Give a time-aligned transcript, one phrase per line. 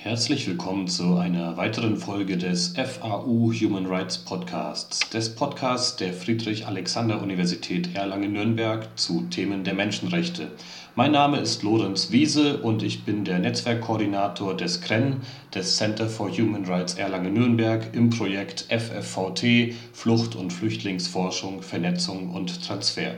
[0.00, 7.96] Herzlich willkommen zu einer weiteren Folge des FAU Human Rights Podcasts, des Podcasts der Friedrich-Alexander-Universität
[7.96, 10.52] Erlangen-Nürnberg zu Themen der Menschenrechte.
[10.94, 15.16] Mein Name ist Lorenz Wiese und ich bin der Netzwerkkoordinator des CREN,
[15.52, 23.16] des Center for Human Rights Erlangen-Nürnberg, im Projekt FFVT Flucht- und Flüchtlingsforschung, Vernetzung und Transfer.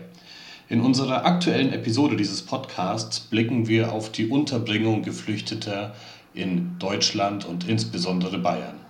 [0.71, 5.97] In unserer aktuellen Episode dieses Podcasts blicken wir auf die Unterbringung Geflüchteter
[6.35, 8.81] in Deutschland und insbesondere Bayern.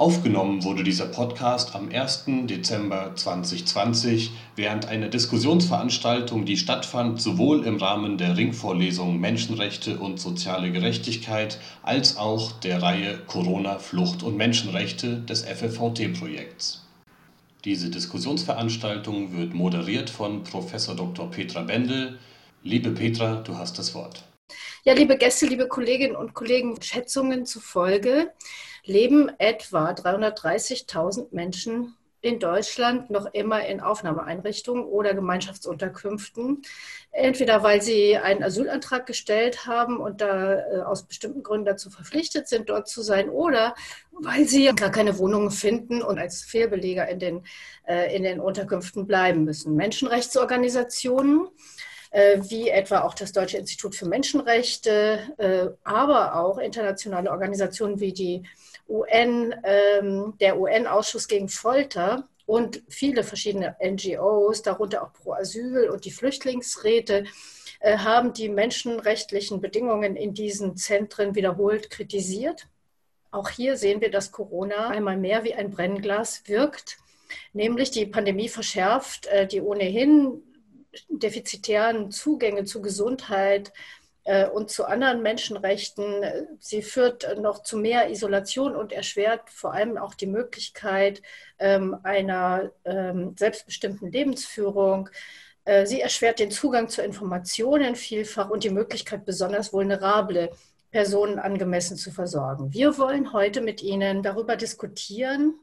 [0.00, 2.24] Aufgenommen wurde dieser Podcast am 1.
[2.44, 10.72] Dezember 2020 während einer Diskussionsveranstaltung, die stattfand sowohl im Rahmen der Ringvorlesung Menschenrechte und soziale
[10.72, 16.86] Gerechtigkeit als auch der Reihe Corona, Flucht und Menschenrechte des FFVT-Projekts.
[17.66, 20.72] Diese Diskussionsveranstaltung wird moderiert von Prof.
[20.96, 21.30] Dr.
[21.30, 22.18] Petra Bendel.
[22.62, 24.24] Liebe Petra, du hast das Wort.
[24.82, 28.32] Ja, liebe Gäste, liebe Kolleginnen und Kollegen, Schätzungen zufolge
[28.82, 36.62] leben etwa 330.000 Menschen in Deutschland noch immer in Aufnahmeeinrichtungen oder Gemeinschaftsunterkünften.
[37.12, 42.48] Entweder weil sie einen Asylantrag gestellt haben und da äh, aus bestimmten Gründen dazu verpflichtet
[42.48, 43.74] sind, dort zu sein, oder
[44.12, 47.44] weil sie gar keine Wohnungen finden und als Fehlbeleger in den,
[47.86, 49.74] äh, in den Unterkünften bleiben müssen.
[49.74, 51.48] Menschenrechtsorganisationen
[52.12, 58.42] wie etwa auch das Deutsche Institut für Menschenrechte, äh, aber auch internationale Organisationen wie die
[58.88, 66.04] UN, ähm, der UN-Ausschuss gegen Folter und viele verschiedene NGOs, darunter auch Pro Asyl und
[66.04, 67.24] die Flüchtlingsräte,
[67.78, 72.66] äh, haben die menschenrechtlichen Bedingungen in diesen Zentren wiederholt kritisiert.
[73.30, 76.98] Auch hier sehen wir, dass Corona einmal mehr wie ein Brennglas wirkt,
[77.52, 80.42] nämlich die Pandemie verschärft die ohnehin
[81.08, 83.72] defizitären Zugänge zu Gesundheit
[84.24, 86.24] äh, und zu anderen Menschenrechten.
[86.58, 91.22] Sie führt noch zu mehr Isolation und erschwert vor allem auch die Möglichkeit
[91.58, 95.08] ähm, einer ähm, selbstbestimmten Lebensführung.
[95.64, 100.50] Äh, sie erschwert den Zugang zu Informationen vielfach und die Möglichkeit, besonders vulnerable
[100.90, 102.72] Personen angemessen zu versorgen.
[102.72, 105.54] Wir wollen heute mit Ihnen darüber diskutieren,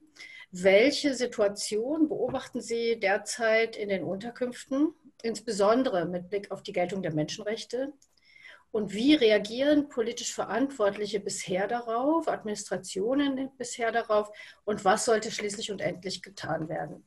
[0.52, 7.14] welche Situation beobachten Sie derzeit in den Unterkünften insbesondere mit Blick auf die Geltung der
[7.14, 7.94] Menschenrechte?
[8.72, 14.30] Und wie reagieren politisch Verantwortliche bisher darauf, Administrationen bisher darauf?
[14.66, 17.06] Und was sollte schließlich und endlich getan werden?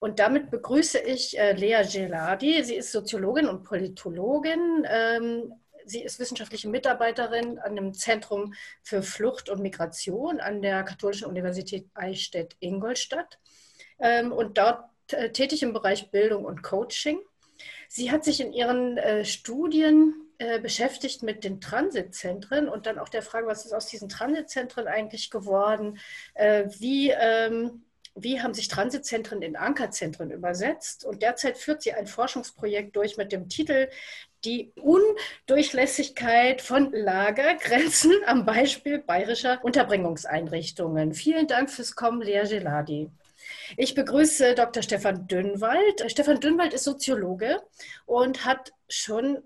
[0.00, 2.64] Und damit begrüße ich äh, Lea Geladi.
[2.64, 4.84] Sie ist Soziologin und Politologin.
[4.88, 5.54] Ähm,
[5.84, 11.86] sie ist wissenschaftliche Mitarbeiterin an dem Zentrum für Flucht und Migration an der Katholischen Universität
[11.94, 13.38] Eichstätt-Ingolstadt
[14.00, 17.18] ähm, und dort äh, tätig im Bereich Bildung und Coaching.
[17.88, 23.08] Sie hat sich in ihren äh, Studien äh, beschäftigt mit den Transitzentren und dann auch
[23.08, 25.98] der Frage, was ist aus diesen Transitzentren eigentlich geworden?
[26.34, 27.84] Äh, wie, ähm,
[28.14, 31.04] wie haben sich Transitzentren in Ankerzentren übersetzt?
[31.04, 33.88] Und derzeit führt sie ein Forschungsprojekt durch mit dem Titel
[34.44, 41.14] die Undurchlässigkeit von Lagergrenzen am Beispiel bayerischer Unterbringungseinrichtungen.
[41.14, 43.10] Vielen Dank fürs Kommen, Lea Geladi.
[43.76, 44.82] Ich begrüße Dr.
[44.82, 46.04] Stefan Dünnwald.
[46.10, 47.60] Stefan Dünnwald ist Soziologe
[48.06, 49.42] und hat schon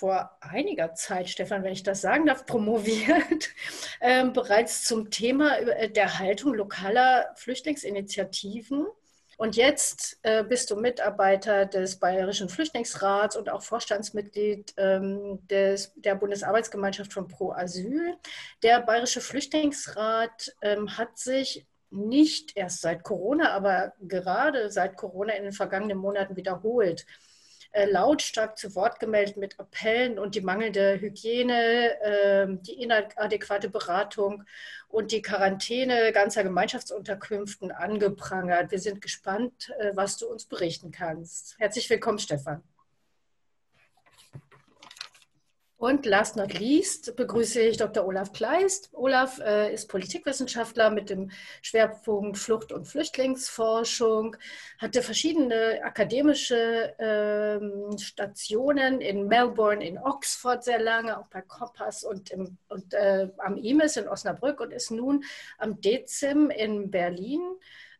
[0.00, 3.50] vor einiger Zeit, Stefan, wenn ich das sagen darf, promoviert,
[4.00, 8.86] äh, bereits zum Thema äh, der Haltung lokaler Flüchtlingsinitiativen.
[9.36, 16.14] Und jetzt äh, bist du Mitarbeiter des Bayerischen Flüchtlingsrats und auch Vorstandsmitglied ähm, des, der
[16.14, 18.16] Bundesarbeitsgemeinschaft von Pro Asyl.
[18.62, 25.44] Der Bayerische Flüchtlingsrat ähm, hat sich nicht erst seit Corona, aber gerade seit Corona in
[25.44, 27.06] den vergangenen Monaten wiederholt
[27.72, 34.44] äh, lautstark zu Wort gemeldet mit Appellen und die mangelnde Hygiene, äh, die inadäquate Beratung
[34.88, 38.70] und die Quarantäne ganzer Gemeinschaftsunterkünften angeprangert.
[38.72, 41.56] Wir sind gespannt, äh, was du uns berichten kannst.
[41.58, 42.62] Herzlich willkommen, Stefan.
[45.80, 48.04] Und last not least begrüße ich Dr.
[48.06, 48.90] Olaf Kleist.
[48.92, 51.30] Olaf äh, ist Politikwissenschaftler mit dem
[51.62, 54.36] Schwerpunkt Flucht- und Flüchtlingsforschung,
[54.76, 62.28] hatte verschiedene akademische ähm, Stationen in Melbourne, in Oxford sehr lange, auch bei Kompass und,
[62.28, 65.24] im, und äh, am IMES in Osnabrück und ist nun
[65.56, 67.40] am DEZIM in Berlin,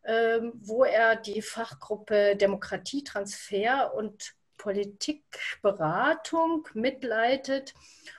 [0.02, 7.74] äh, wo er die Fachgruppe Demokratietransfer und Politikberatung mitleitet.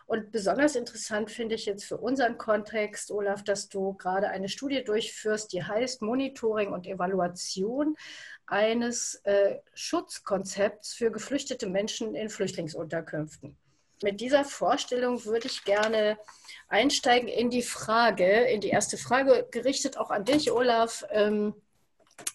[0.07, 4.83] Und besonders interessant finde ich jetzt für unseren Kontext, Olaf, dass du gerade eine Studie
[4.83, 7.95] durchführst, die heißt Monitoring und Evaluation
[8.47, 13.55] eines äh, Schutzkonzepts für geflüchtete Menschen in Flüchtlingsunterkünften.
[14.01, 16.17] mit dieser Vorstellung würde ich gerne
[16.69, 21.05] einsteigen in die Frage, in die erste Frage, gerichtet auch an dich, Olaf.
[21.11, 21.53] Ähm,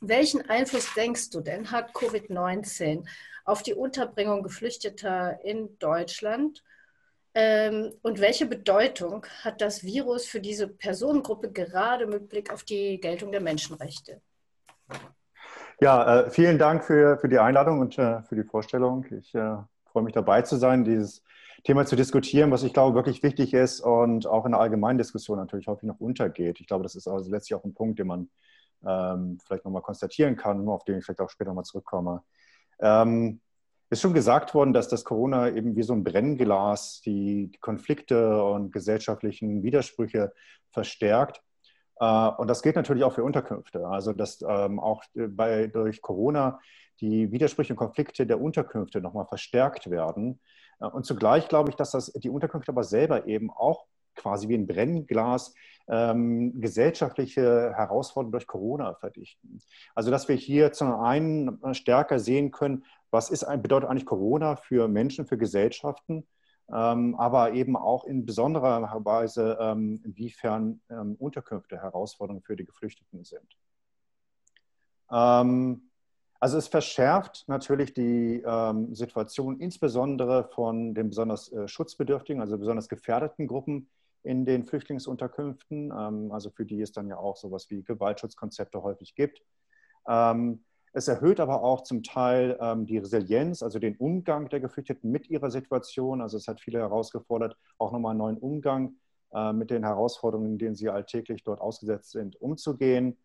[0.01, 3.07] welchen Einfluss denkst du denn hat Covid-19
[3.47, 6.63] auf die Unterbringung Geflüchteter in Deutschland?
[7.35, 12.99] Ähm, und welche Bedeutung hat das Virus für diese Personengruppe gerade mit Blick auf die
[12.99, 14.21] Geltung der Menschenrechte?
[15.81, 19.05] Ja, äh, vielen Dank für, für die Einladung und äh, für die Vorstellung.
[19.11, 21.23] Ich äh, freue mich dabei zu sein, dieses
[21.65, 25.37] Thema zu diskutieren, was ich glaube wirklich wichtig ist und auch in der allgemeinen Diskussion
[25.37, 26.61] natürlich häufig noch untergeht.
[26.61, 28.31] Ich glaube, das ist also letztlich auch ein Punkt, den man
[28.87, 32.23] ähm, vielleicht nochmal konstatieren kann, auf den ich vielleicht auch später nochmal zurückkomme.
[32.81, 33.41] Ähm,
[33.89, 38.73] ist schon gesagt worden, dass das Corona eben wie so ein Brennglas die, Konflikte und
[38.73, 40.33] gesellschaftlichen Widersprüche
[40.71, 41.43] verstärkt.
[42.01, 43.87] Äh, und das gilt natürlich auch für Unterkünfte.
[43.87, 46.61] Also dass ähm, auch bei, durch Corona
[47.01, 50.41] die Widersprüche und Konflikte der Unterkünfte nochmal verstärkt werden.
[50.81, 54.55] Äh, und zugleich glaube ich, dass das die Unterkünfte aber selber eben auch quasi wie
[54.55, 55.55] ein Brennglas
[55.89, 59.61] ähm, gesellschaftliche Herausforderungen durch Corona verdichten.
[59.95, 64.89] Also dass wir hier zum einen stärker sehen können, was ist, bedeutet eigentlich Corona für
[64.89, 66.27] Menschen, für Gesellschaften,
[66.73, 73.23] ähm, aber eben auch in besonderer Weise, ähm, inwiefern ähm, Unterkünfte Herausforderungen für die Geflüchteten
[73.23, 73.57] sind.
[75.11, 75.83] Ähm,
[76.41, 82.89] also es verschärft natürlich die ähm, Situation insbesondere von den besonders äh, schutzbedürftigen, also besonders
[82.89, 83.89] gefährdeten Gruppen
[84.27, 89.15] in den Flüchtlingsunterkünften, ähm, also für die es dann ja auch sowas wie Gewaltschutzkonzepte häufig
[89.15, 89.43] gibt.
[90.09, 95.11] Ähm, es erhöht aber auch zum Teil ähm, die Resilienz, also den Umgang der Geflüchteten
[95.11, 96.21] mit ihrer Situation.
[96.21, 98.97] Also es hat viele herausgefordert, auch nochmal einen neuen Umgang
[99.33, 103.17] äh, mit den Herausforderungen, denen sie alltäglich dort ausgesetzt sind, umzugehen.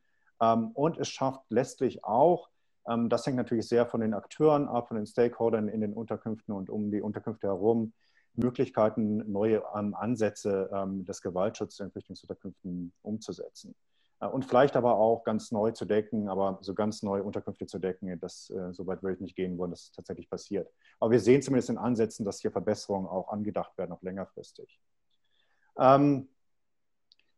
[0.73, 2.49] und es schafft letztlich auch,
[2.83, 6.71] das hängt natürlich sehr von den Akteuren ab, von den Stakeholdern in den Unterkünften und
[6.71, 7.93] um die Unterkünfte herum,
[8.35, 13.75] Möglichkeiten, neue ähm, Ansätze ähm, des Gewaltschutzes in Flüchtlingsunterkünften umzusetzen.
[14.21, 17.79] Äh, und vielleicht aber auch ganz neu zu decken, aber so ganz neue Unterkünfte zu
[17.79, 20.69] decken, das, äh, so weit würde ich nicht gehen wollen, dass es tatsächlich passiert.
[20.99, 24.79] Aber wir sehen zumindest in Ansätzen, dass hier Verbesserungen auch angedacht werden, auch längerfristig.
[25.77, 26.27] Ähm,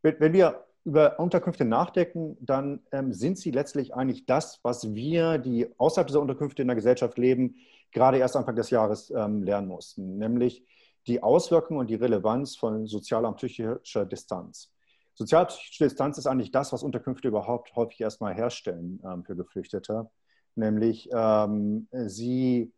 [0.01, 5.67] wenn wir über Unterkünfte nachdenken, dann ähm, sind sie letztlich eigentlich das, was wir, die
[5.77, 7.55] außerhalb dieser Unterkünfte in der Gesellschaft leben,
[7.91, 10.65] gerade erst Anfang des Jahres ähm, lernen mussten, nämlich
[11.07, 14.71] die Auswirkungen und die Relevanz von sozialer und psychischer Distanz.
[15.15, 20.09] Sozialpsychische Distanz ist eigentlich das, was Unterkünfte überhaupt häufig erstmal herstellen ähm, für Geflüchtete,
[20.55, 22.73] nämlich ähm, sie,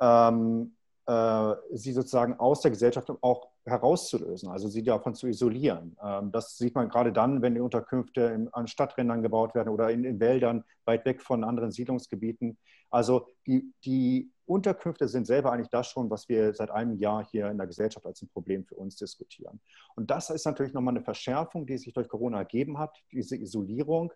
[0.00, 0.76] ähm,
[1.06, 5.96] äh, sie sozusagen aus der Gesellschaft auch herauszulösen, also sie davon zu isolieren.
[6.02, 10.04] Ähm, das sieht man gerade dann, wenn die Unterkünfte an Stadträndern gebaut werden oder in,
[10.04, 12.58] in Wäldern weit weg von anderen Siedlungsgebieten.
[12.90, 17.50] Also die, die Unterkünfte sind selber eigentlich das schon, was wir seit einem Jahr hier
[17.50, 19.60] in der Gesellschaft als ein Problem für uns diskutieren.
[19.94, 24.12] Und das ist natürlich nochmal eine Verschärfung, die sich durch Corona ergeben hat, diese Isolierung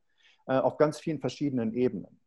[0.47, 2.19] äh, auf ganz vielen verschiedenen Ebenen.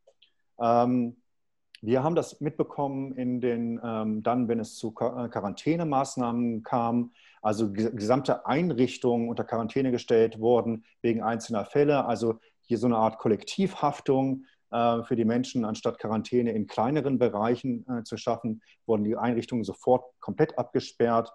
[1.82, 7.12] Wir haben das mitbekommen in den, ähm, dann, wenn es zu äh, Quarantänemaßnahmen kam,
[7.42, 13.18] also gesamte Einrichtungen unter Quarantäne gestellt wurden wegen einzelner Fälle, also hier so eine Art
[13.18, 19.16] Kollektivhaftung, äh, für die Menschen, anstatt Quarantäne in kleineren Bereichen äh, zu schaffen, wurden die
[19.16, 21.32] Einrichtungen sofort komplett abgesperrt.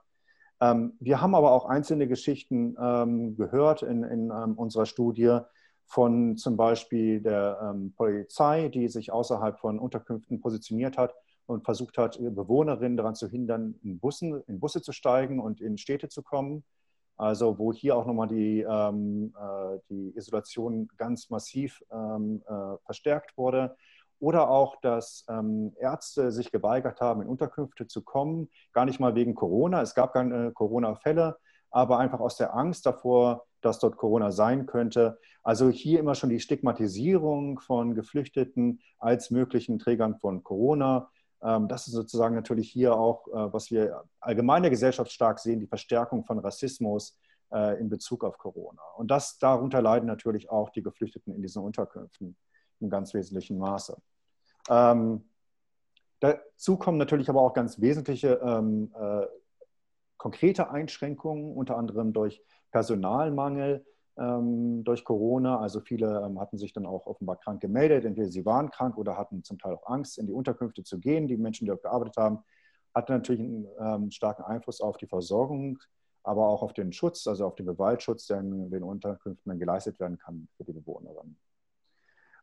[0.60, 5.40] Ähm, wir haben aber auch einzelne Geschichten ähm, gehört in, in ähm, unserer Studie
[5.92, 11.14] von zum Beispiel der Polizei, die sich außerhalb von Unterkünften positioniert hat
[11.48, 15.78] und versucht hat, Bewohnerinnen daran zu hindern, in, Bussen, in Busse zu steigen und in
[15.78, 16.64] Städte zu kommen.
[17.18, 23.38] Also wo hier auch nochmal die, ähm, äh, die Isolation ganz massiv ähm, äh, verstärkt
[23.38, 23.76] wurde.
[24.20, 29.14] Oder auch, dass ähm, Ärzte sich geweigert haben, in Unterkünfte zu kommen, gar nicht mal
[29.14, 29.82] wegen Corona.
[29.82, 31.38] Es gab keine Corona-Fälle,
[31.70, 35.20] aber einfach aus der Angst davor, dass dort Corona sein könnte.
[35.44, 41.10] Also hier immer schon die Stigmatisierung von Geflüchteten als möglichen Trägern von Corona
[41.44, 45.40] ähm, das ist sozusagen natürlich hier auch, äh, was wir allgemein in der Gesellschaft stark
[45.40, 47.18] sehen, die Verstärkung von Rassismus
[47.52, 48.82] äh, in Bezug auf Corona.
[48.98, 52.36] Und das, darunter leiden natürlich auch die Geflüchteten in diesen Unterkünften
[52.80, 53.98] im ganz wesentlichen Maße.
[54.70, 55.24] Ähm,
[56.20, 59.26] dazu kommen natürlich aber auch ganz wesentliche ähm, äh,
[60.18, 63.86] konkrete Einschränkungen, unter anderem durch Personalmangel,
[64.18, 65.60] ähm, durch Corona.
[65.60, 68.06] Also viele ähm, hatten sich dann auch offenbar krank gemeldet.
[68.06, 71.28] Entweder sie waren krank oder hatten zum Teil auch Angst, in die Unterkünfte zu gehen.
[71.28, 72.40] Die Menschen, die dort gearbeitet haben,
[72.94, 75.80] hatten natürlich einen ähm, starken Einfluss auf die Versorgung,
[76.24, 80.00] aber auch auf den Schutz, also auf den Bewaldschutz, der in den Unterkünften dann geleistet
[80.00, 81.38] werden kann für die Bewohnerinnen.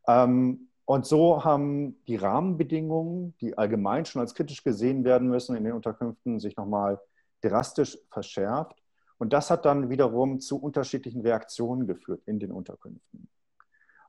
[0.07, 5.63] Ähm, und so haben die Rahmenbedingungen, die allgemein schon als kritisch gesehen werden müssen in
[5.63, 6.99] den Unterkünften, sich nochmal
[7.41, 8.78] drastisch verschärft.
[9.19, 13.29] Und das hat dann wiederum zu unterschiedlichen Reaktionen geführt in den Unterkünften.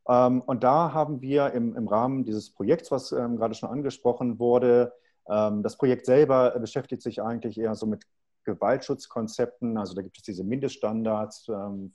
[0.08, 4.92] Ähm, und da haben wir im, Rahmen dieses Projekts, was ähm, gerade schon angesprochen wurde,
[5.28, 8.04] ähm, das Projekt selber beschäftigt sich eigentlich eher so mit
[8.44, 9.76] Gewaltschutzkonzepten.
[9.76, 11.44] Also da gibt es diese Mindeststandards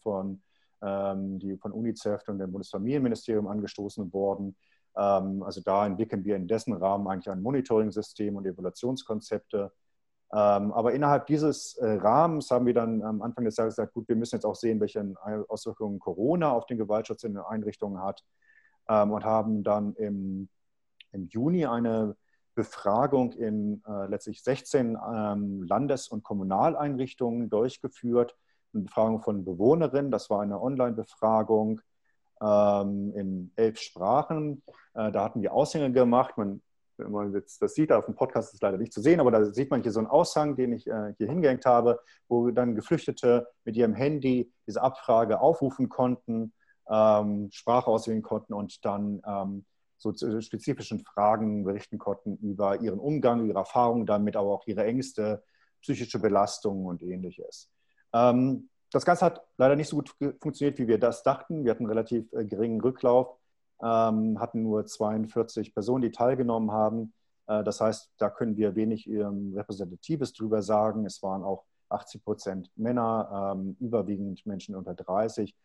[0.03, 0.41] von,
[0.81, 4.55] die von UNICEF und dem Bundesfamilienministerium angestoßen wurden.
[4.93, 9.72] Also da entwickeln wir in dessen Rahmen eigentlich ein Monitoring-System und Evaluationskonzepte.
[10.37, 14.15] Aber innerhalb dieses äh, Rahmens haben wir dann am Anfang des Jahres gesagt, gut, wir
[14.15, 15.15] müssen jetzt auch sehen, welche
[15.47, 18.23] Auswirkungen Corona auf den Gewaltschutz in den Einrichtungen hat
[18.87, 20.49] und haben dann im,
[21.11, 22.15] im Juni eine
[22.55, 28.35] Befragung in äh, letztlich 16 ähm, Landes- und Kommunaleinrichtungen durchgeführt.
[28.73, 31.81] Eine Befragung von Bewohnerinnen, das war eine Online-Befragung
[32.41, 34.63] ähm, in elf Sprachen.
[34.93, 36.37] Äh, da hatten wir Aushänge gemacht.
[36.37, 36.61] Man,
[36.97, 39.31] wenn man jetzt das sieht, auf dem Podcast ist es leider nicht zu sehen, aber
[39.31, 42.75] da sieht man hier so einen Aushang, den ich äh, hier hingehängt habe, wo dann
[42.75, 46.53] Geflüchtete mit ihrem Handy diese Abfrage aufrufen konnten,
[46.89, 49.65] ähm, Sprache auswählen konnten und dann ähm,
[49.97, 54.83] so zu spezifischen Fragen berichten konnten über ihren Umgang, ihre Erfahrungen damit, aber auch ihre
[54.83, 55.43] Ängste,
[55.81, 57.69] psychische Belastungen und ähnliches.
[58.13, 61.63] Ähm, das Ganze hat leider nicht so gut funktioniert, wie wir das dachten.
[61.63, 63.37] Wir hatten einen relativ äh, geringen Rücklauf,
[63.82, 67.13] hatten nur 42 Personen, die teilgenommen haben.
[67.48, 71.05] Äh, das heißt, da können wir wenig ähm, Repräsentatives drüber sagen.
[71.05, 75.55] Es waren auch 80 Prozent Männer, überwiegend Menschen unter 30.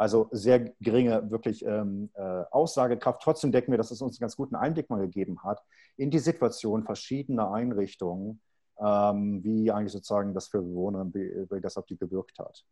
[0.00, 3.20] Also sehr geringe wirklich ähm, äh, Aussagekraft.
[3.20, 5.62] Trotzdem denken wir, dass es uns einen ganz guten Einblick mal gegeben hat
[5.98, 8.40] in die Situation verschiedener Einrichtungen,
[8.78, 12.64] ähm, wie eigentlich sozusagen das für Bewohner, wie, das auf die gewirkt hat.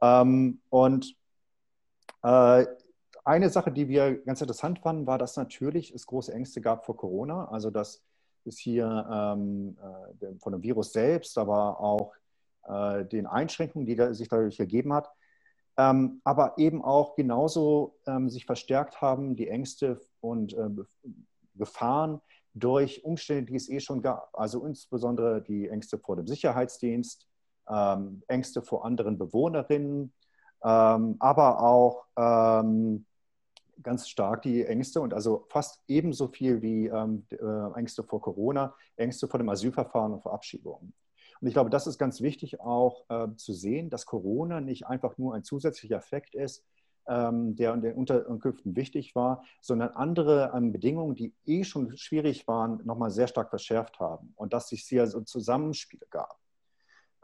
[0.00, 1.14] Ähm, und
[2.22, 2.64] äh,
[3.28, 6.96] eine Sache, die wir ganz interessant fanden, war, dass natürlich es große Ängste gab vor
[6.96, 7.48] Corona.
[7.48, 8.02] Also dass
[8.46, 9.76] es hier ähm,
[10.20, 12.14] äh, von dem Virus selbst, aber auch
[12.66, 15.10] äh, den Einschränkungen, die da, sich dadurch ergeben hat,
[15.76, 20.70] ähm, aber eben auch genauso ähm, sich verstärkt haben die Ängste und äh,
[21.54, 22.20] Gefahren
[22.54, 24.30] durch Umstände, die es eh schon gab.
[24.32, 27.28] Also insbesondere die Ängste vor dem Sicherheitsdienst,
[27.68, 30.14] ähm, Ängste vor anderen Bewohnerinnen,
[30.64, 33.04] ähm, aber auch ähm,
[33.82, 38.74] ganz stark die Ängste und also fast ebenso viel wie ähm, äh, Ängste vor Corona,
[38.96, 40.92] Ängste vor dem Asylverfahren und vor Abschiebungen.
[41.40, 45.18] Und ich glaube, das ist ganz wichtig auch äh, zu sehen, dass Corona nicht einfach
[45.18, 46.64] nur ein zusätzlicher Effekt ist,
[47.08, 52.46] ähm, der in den Unterkünften wichtig war, sondern andere ähm, Bedingungen, die eh schon schwierig
[52.46, 56.38] waren, nochmal sehr stark verschärft haben und dass es hier so Zusammenspiele gab.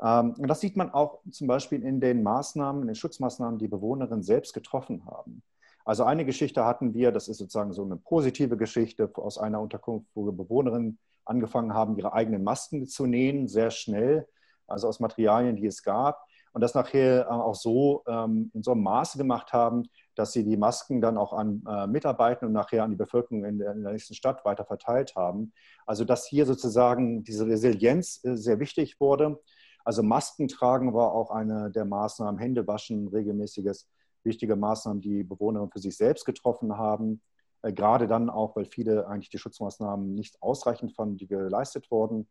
[0.00, 3.68] Ähm, und das sieht man auch zum Beispiel in den Maßnahmen, in den Schutzmaßnahmen, die
[3.68, 5.42] Bewohnerinnen selbst getroffen haben.
[5.84, 10.08] Also eine Geschichte hatten wir, das ist sozusagen so eine positive Geschichte aus einer Unterkunft,
[10.14, 14.26] wo Bewohnerinnen angefangen haben, ihre eigenen Masken zu nähen, sehr schnell,
[14.66, 16.24] also aus Materialien, die es gab.
[16.52, 20.56] Und das nachher auch so ähm, in so einem Maße gemacht haben, dass sie die
[20.56, 23.92] Masken dann auch an äh, Mitarbeiter und nachher an die Bevölkerung in der, in der,
[23.92, 25.52] nächsten Stadt weiter verteilt haben.
[25.84, 29.40] Also dass hier sozusagen diese Resilienz äh, sehr wichtig wurde.
[29.84, 33.88] Also Masken tragen war auch eine der Maßnahmen, Hände waschen, regelmäßiges,
[34.24, 37.20] wichtige Maßnahmen, die Bewohner für sich selbst getroffen haben.
[37.62, 42.28] Äh, gerade dann auch, weil viele eigentlich die Schutzmaßnahmen nicht ausreichend fanden, die geleistet wurden.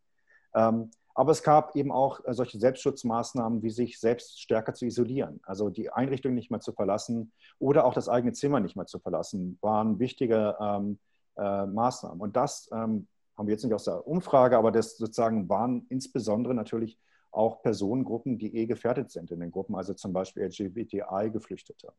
[0.55, 5.39] Ähm, aber es gab eben auch äh, solche Selbstschutzmaßnahmen, wie sich selbst stärker zu isolieren.
[5.43, 9.00] Also die Einrichtung nicht mehr zu verlassen oder auch das eigene Zimmer nicht mehr zu
[9.00, 11.00] verlassen, waren wichtige ähm,
[11.38, 12.19] äh, Maßnahmen.
[12.19, 13.07] Und das ähm,
[13.38, 17.00] haben wir jetzt nicht aus der Umfrage, aber das sozusagen waren insbesondere natürlich
[17.33, 21.93] auch Personengruppen, die eh gefährdet sind in den Gruppen, also zum Beispiel LGBTI-Geflüchtete.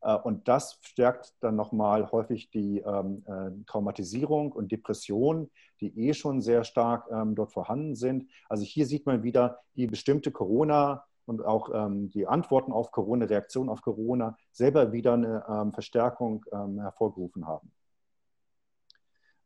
[0.00, 6.14] Äh, und das stärkt dann nochmal häufig die ähm, äh, Traumatisierung und Depression, die eh
[6.14, 8.28] schon sehr stark ähm, dort vorhanden sind.
[8.48, 13.26] Also hier sieht man wieder, wie bestimmte Corona und auch ähm, die Antworten auf Corona,
[13.26, 17.70] Reaktionen auf Corona selber wieder eine ähm, Verstärkung ähm, hervorgerufen haben.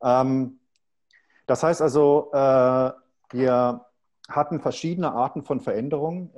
[0.03, 0.61] Ähm,
[1.47, 2.93] das heißt also, äh,
[3.31, 3.85] wir
[4.33, 6.31] hatten verschiedene Arten von Veränderungen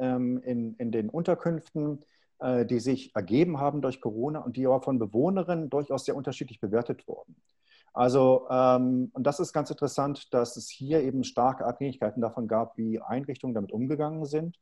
[0.42, 2.04] in, in den Unterkünften
[2.40, 6.60] äh, die sich ergeben haben durch Corona und die aber von Bewohnerinnen durchaus sehr unterschiedlich
[6.60, 7.36] bewertet wurden.
[7.92, 12.76] Also, ähm, und das ist ganz interessant, dass es hier eben starke Abhängigkeiten davon gab,
[12.76, 14.58] wie Einrichtungen damit umgegangen sind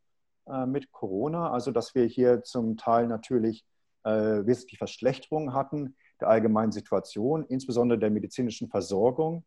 [0.46, 1.50] äh, mit Corona.
[1.50, 3.64] Also, dass wir hier zum Teil natürlich
[4.04, 9.44] äh, wesentlich Verschlechterungen hatten der allgemeinen Situation, insbesondere der medizinischen Versorgung.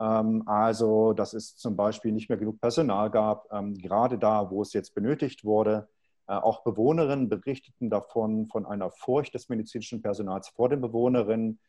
[0.00, 4.62] Ähm, also, dass es zum Beispiel nicht mehr genug Personal gab, ähm, gerade da, wo
[4.62, 5.88] es jetzt benötigt wurde.
[6.26, 11.60] Äh, auch Bewohnerinnen berichteten davon, von einer Furcht des medizinischen Personals vor den Bewohnerinnen.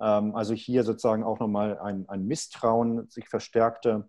[0.00, 4.08] Ähm, also hier sozusagen auch nochmal ein, ein Misstrauen sich verstärkte.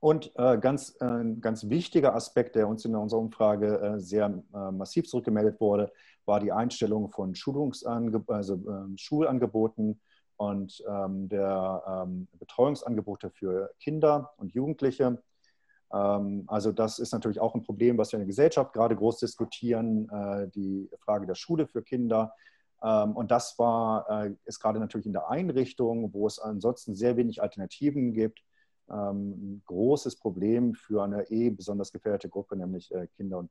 [0.00, 5.08] Und äh, ganz, äh, ein ganz wichtiger Aspekt, der uns in unserer Umfrage sehr massiv
[5.08, 5.90] zurückgemeldet wurde,
[6.26, 8.60] war die Einstellung von Schulungsange also,
[8.96, 10.00] Schulangeboten
[10.38, 15.20] und ähm, der ähm, Betreuungsangebote für Kinder und Jugendliche.
[15.92, 19.18] Ähm, also das ist natürlich auch ein Problem, was wir in der Gesellschaft gerade groß
[19.18, 22.34] diskutieren, äh, die Frage der Schule für Kinder.
[22.82, 27.16] Ähm, und das war, äh, ist gerade natürlich in der Einrichtung, wo es ansonsten sehr
[27.16, 28.40] wenig Alternativen gibt,
[28.88, 33.50] ähm, ein großes Problem für eine eh besonders gefährdete Gruppe, nämlich äh, Kinder und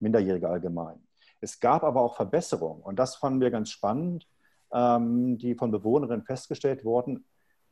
[0.00, 1.02] Minderjährige allgemein.
[1.40, 4.26] Es gab aber auch Verbesserungen und das fanden wir ganz spannend,
[5.38, 7.24] die von Bewohnerinnen festgestellt wurden.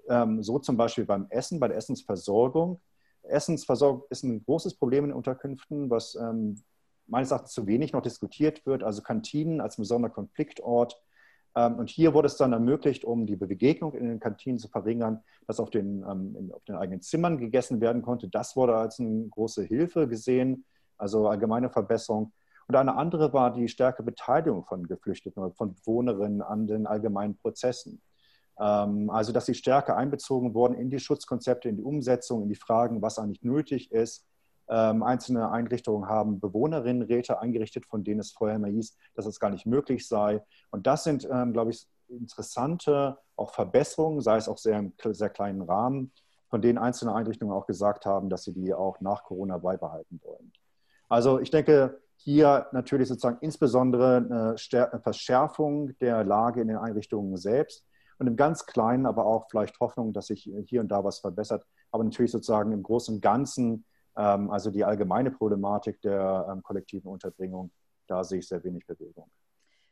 [0.08, 2.80] Ähm, so zum Beispiel beim Essen, bei der Essensversorgung.
[3.22, 6.16] Essensversorgung ist ein großes Problem in Unterkünften, was
[7.06, 8.82] meines Erachtens zu wenig noch diskutiert wird.
[8.82, 10.98] Also Kantinen als besonderer Konfliktort
[11.56, 15.22] ähm, und hier wurde es dann ermöglicht, um die Begegnung in den Kantinen zu verringern,
[15.46, 18.28] dass auf den, ähm, auf den eigenen Zimmern gegessen werden konnte.
[18.28, 20.64] Das wurde als eine große Hilfe gesehen,
[20.98, 22.32] also allgemeine Verbesserung.
[22.66, 27.36] Und eine andere war die stärkere Beteiligung von Geflüchteten oder von Bewohnerinnen an den allgemeinen
[27.36, 28.00] Prozessen.
[28.58, 32.54] Ähm, also, dass sie stärker einbezogen wurden in die Schutzkonzepte, in die Umsetzung, in die
[32.54, 34.26] Fragen, was eigentlich nötig ist,
[34.68, 39.50] ähm, einzelne Einrichtungen haben Bewohnerinnenräte eingerichtet, von denen es vorher immer hieß, dass es gar
[39.50, 40.42] nicht möglich sei.
[40.70, 45.30] Und das sind, ähm, glaube ich, interessante auch Verbesserungen, sei es auch sehr im sehr
[45.30, 46.12] kleinen Rahmen,
[46.48, 50.52] von denen einzelne Einrichtungen auch gesagt haben, dass sie die auch nach Corona beibehalten wollen.
[51.08, 57.84] Also ich denke, hier natürlich sozusagen insbesondere eine Verschärfung der Lage in den Einrichtungen selbst
[58.18, 61.66] und im ganz Kleinen aber auch vielleicht Hoffnung, dass sich hier und da was verbessert.
[61.90, 63.84] Aber natürlich sozusagen im Großen und Ganzen
[64.16, 67.70] ähm, also die allgemeine Problematik der ähm, kollektiven Unterbringung,
[68.06, 69.28] da sehe ich sehr wenig Bewegung.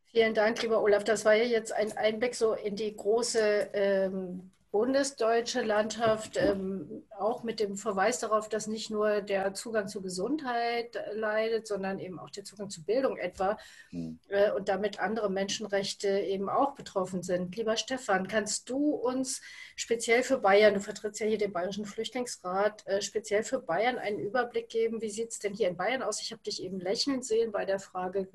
[0.07, 1.05] Vielen Dank, lieber Olaf.
[1.05, 7.43] Das war ja jetzt ein Einblick so in die große ähm, bundesdeutsche Landschaft, ähm, auch
[7.43, 12.31] mit dem Verweis darauf, dass nicht nur der Zugang zu Gesundheit leidet, sondern eben auch
[12.31, 13.59] der Zugang zu Bildung etwa
[13.91, 14.19] mhm.
[14.29, 17.55] äh, und damit andere Menschenrechte eben auch betroffen sind.
[17.55, 19.43] Lieber Stefan, kannst du uns
[19.77, 24.21] speziell für Bayern, du vertrittst ja hier den Bayerischen Flüchtlingsrat, äh, speziell für Bayern einen
[24.21, 25.03] Überblick geben?
[25.03, 26.23] Wie sieht es denn hier in Bayern aus?
[26.23, 28.27] Ich habe dich eben lächeln sehen bei der Frage,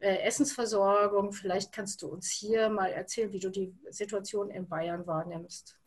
[0.00, 1.32] äh, Essensversorgung.
[1.32, 5.78] Vielleicht kannst du uns hier mal erzählen, wie du die Situation in Bayern wahrnimmst.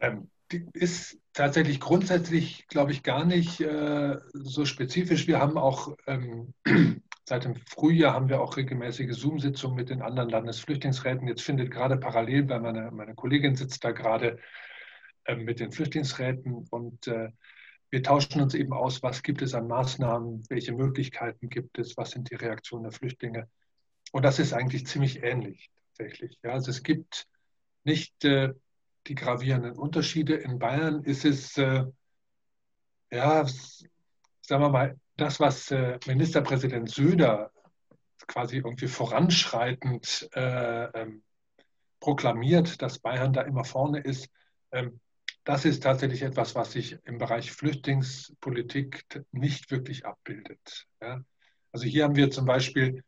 [0.00, 5.26] Ähm, die ist tatsächlich grundsätzlich, glaube ich, gar nicht äh, so spezifisch.
[5.26, 6.54] Wir haben auch ähm,
[7.24, 11.26] seit dem Frühjahr haben wir auch regelmäßige Zoom-Sitzungen mit den anderen Landesflüchtlingsräten.
[11.28, 14.38] Jetzt findet gerade parallel, weil meine, meine Kollegin sitzt da gerade
[15.24, 17.30] äh, mit den Flüchtlingsräten und äh,
[17.94, 22.10] wir tauschen uns eben aus, was gibt es an Maßnahmen, welche Möglichkeiten gibt es, was
[22.10, 23.48] sind die Reaktionen der Flüchtlinge.
[24.10, 26.36] Und das ist eigentlich ziemlich ähnlich tatsächlich.
[26.42, 27.28] Ja, also es gibt
[27.84, 28.52] nicht äh,
[29.06, 30.34] die gravierenden Unterschiede.
[30.34, 31.84] In Bayern ist es, äh,
[33.12, 37.52] ja, sagen wir mal, das, was äh, Ministerpräsident Söder
[38.26, 41.22] quasi irgendwie voranschreitend äh, ähm,
[42.00, 44.28] proklamiert, dass Bayern da immer vorne ist,
[44.72, 44.98] ähm,
[45.44, 50.86] das ist tatsächlich etwas, was sich im Bereich Flüchtlingspolitik nicht wirklich abbildet.
[51.00, 51.22] Ja?
[51.72, 53.04] Also hier haben wir zum Beispiel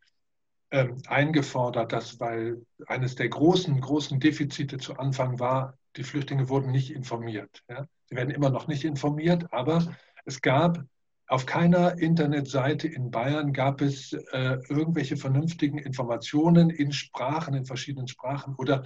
[0.71, 6.71] ähm, eingefordert, dass, weil eines der großen, großen Defizite zu Anfang war, die Flüchtlinge wurden
[6.71, 7.63] nicht informiert.
[7.69, 7.87] Ja?
[8.07, 9.97] Sie werden immer noch nicht informiert, aber
[10.27, 10.85] es gab
[11.29, 18.07] auf keiner Internetseite in Bayern gab es äh, irgendwelche vernünftigen Informationen in Sprachen, in verschiedenen
[18.07, 18.85] Sprachen oder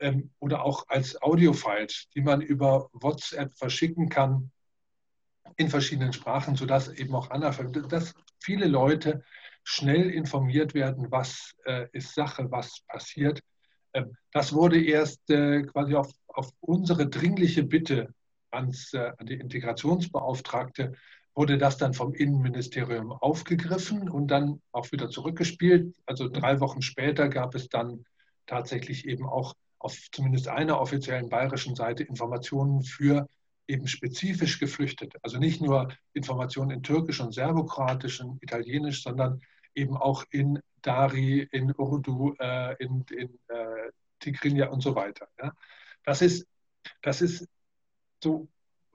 [0.00, 4.50] ähm, oder auch als Audiofiles, die man über WhatsApp verschicken kann
[5.56, 9.22] in verschiedenen Sprachen, sodass eben auch Analphabeten, dass viele Leute
[9.64, 13.40] schnell informiert werden, was äh, ist Sache, was passiert.
[13.92, 18.14] Ähm, das wurde erst äh, quasi auf, auf unsere dringliche Bitte
[18.50, 20.92] ans, äh, an die Integrationsbeauftragte
[21.34, 25.94] wurde das dann vom Innenministerium aufgegriffen und dann auch wieder zurückgespielt.
[26.04, 28.04] Also drei Wochen später gab es dann
[28.46, 33.28] tatsächlich eben auch auf zumindest einer offiziellen bayerischen Seite Informationen für
[33.66, 35.18] eben spezifisch Geflüchtete.
[35.22, 39.40] Also nicht nur Informationen in Türkisch und Serbokroatisch und Italienisch, sondern
[39.74, 45.28] eben auch in Dari, in Urdu, äh, in, in äh, Tigrinya und so weiter.
[45.40, 45.52] Ja.
[46.04, 46.46] Das, ist,
[47.02, 47.46] das ist
[48.22, 48.48] so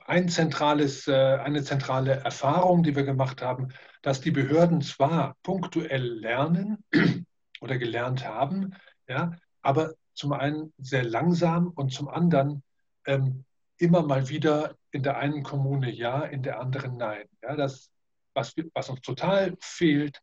[0.06, 3.70] ein zentrales, äh, eine zentrale Erfahrung, die wir gemacht haben,
[4.02, 6.84] dass die Behörden zwar punktuell lernen
[7.62, 8.76] oder gelernt haben,
[9.08, 12.64] ja, aber zum einen sehr langsam und zum anderen
[13.06, 13.46] ähm,
[13.78, 17.26] immer mal wieder in der einen Kommune ja, in der anderen nein.
[17.42, 17.90] Ja, das,
[18.34, 20.22] was, was uns total fehlt,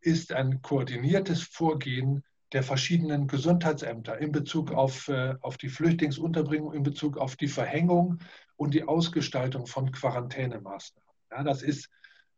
[0.00, 6.82] ist ein koordiniertes Vorgehen der verschiedenen Gesundheitsämter in Bezug auf, äh, auf die Flüchtlingsunterbringung, in
[6.82, 8.18] Bezug auf die Verhängung
[8.56, 11.08] und die Ausgestaltung von Quarantänemaßnahmen.
[11.30, 11.88] Ja, das ist,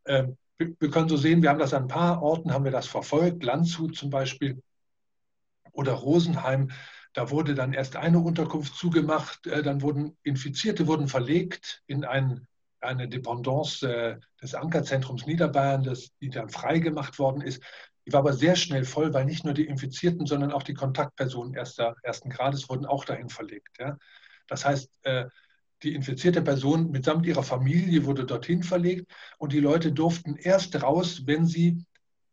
[0.05, 2.87] äh, wir können so sehen, wir haben das an ein paar Orten, haben wir das
[2.87, 4.63] verfolgt, Landshut zum Beispiel
[5.75, 6.71] oder Rosenheim.
[7.13, 12.47] Da wurde dann erst eine Unterkunft zugemacht, äh, dann wurden Infizierte wurden verlegt in ein,
[12.81, 17.63] eine Dependance äh, des Ankerzentrums Niederbayern, das, die dann freigemacht worden ist.
[18.07, 21.55] Die war aber sehr schnell voll, weil nicht nur die Infizierten, sondern auch die Kontaktpersonen
[21.55, 23.79] erster, ersten Grades wurden auch dahin verlegt.
[23.79, 23.97] Ja.
[24.49, 25.27] Das heißt, äh,
[25.83, 31.23] die infizierte Person mitsamt ihrer Familie wurde dorthin verlegt und die Leute durften erst raus,
[31.27, 31.85] wenn sie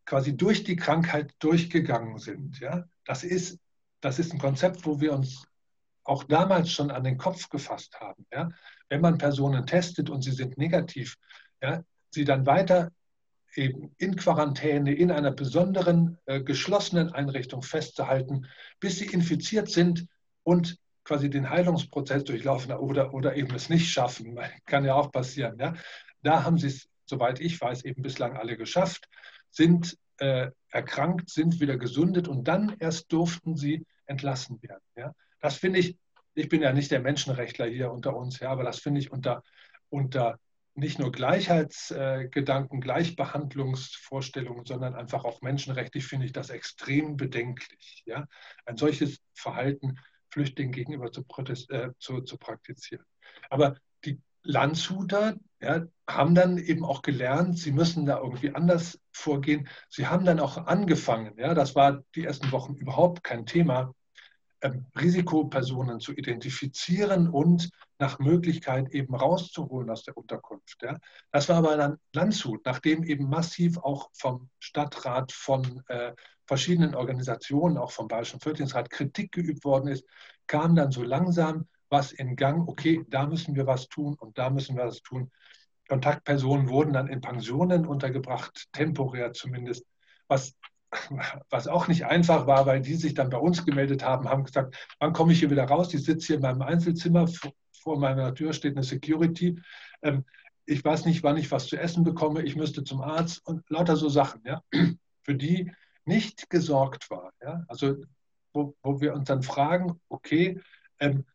[0.05, 2.59] quasi durch die Krankheit durchgegangen sind.
[2.59, 2.85] Ja.
[3.05, 3.59] Das, ist,
[4.01, 5.45] das ist ein Konzept, wo wir uns
[6.03, 8.25] auch damals schon an den Kopf gefasst haben.
[8.31, 8.49] Ja.
[8.89, 11.17] Wenn man Personen testet und sie sind negativ,
[11.61, 12.91] ja, sie dann weiter
[13.55, 18.47] eben in Quarantäne, in einer besonderen äh, geschlossenen Einrichtung festzuhalten,
[18.79, 20.07] bis sie infiziert sind
[20.43, 24.39] und quasi den Heilungsprozess durchlaufen oder, oder eben es nicht schaffen.
[24.65, 25.57] Kann ja auch passieren.
[25.59, 25.73] Ja?
[26.23, 29.07] Da haben sie es, soweit ich weiß, eben bislang alle geschafft,
[29.49, 34.83] sind äh, erkrankt, sind wieder gesundet und dann erst durften sie entlassen werden.
[34.95, 35.13] Ja?
[35.39, 35.97] Das finde ich,
[36.35, 39.43] ich bin ja nicht der Menschenrechtler hier unter uns, ja, aber das finde ich unter,
[39.89, 40.37] unter
[40.75, 48.03] nicht nur Gleichheitsgedanken, Gleichbehandlungsvorstellungen, sondern einfach auch menschenrechtlich finde ich das extrem bedenklich.
[48.05, 48.27] Ja?
[48.65, 49.97] Ein solches Verhalten
[50.29, 51.25] Flüchtlingen gegenüber zu,
[51.69, 53.05] äh, zu, zu, praktizieren.
[53.49, 53.75] Aber
[54.43, 59.67] Landshuter ja, haben dann eben auch gelernt, sie müssen da irgendwie anders vorgehen.
[59.89, 63.93] Sie haben dann auch angefangen, ja, das war die ersten Wochen überhaupt kein Thema,
[64.61, 70.81] ähm, Risikopersonen zu identifizieren und nach Möglichkeit eben rauszuholen aus der Unterkunft.
[70.81, 70.97] Ja.
[71.31, 76.13] Das war aber dann Landshut, nachdem eben massiv auch vom Stadtrat, von äh,
[76.45, 80.05] verschiedenen Organisationen, auch vom Bayerischen Flüchtlingsrat, Kritik geübt worden ist,
[80.47, 84.49] kam dann so langsam was in Gang, okay, da müssen wir was tun und da
[84.49, 85.29] müssen wir was tun.
[85.87, 89.85] Kontaktpersonen wurden dann in Pensionen untergebracht, temporär zumindest,
[90.27, 90.55] was
[91.49, 94.75] was auch nicht einfach war, weil die sich dann bei uns gemeldet haben, haben gesagt,
[94.99, 95.93] wann komme ich hier wieder raus?
[95.93, 97.29] Ich sitze hier in meinem Einzelzimmer,
[97.71, 99.57] vor meiner Tür steht eine Security.
[100.01, 100.25] Ähm,
[100.65, 103.95] ich weiß nicht, wann ich was zu essen bekomme, ich müsste zum Arzt und lauter
[103.95, 104.61] so Sachen, ja,
[105.23, 105.71] für die
[106.05, 107.31] nicht gesorgt war.
[107.41, 107.63] Ja?
[107.67, 107.95] Also
[108.53, 110.59] wo, wo wir uns dann fragen, okay,
[110.99, 111.25] ähm,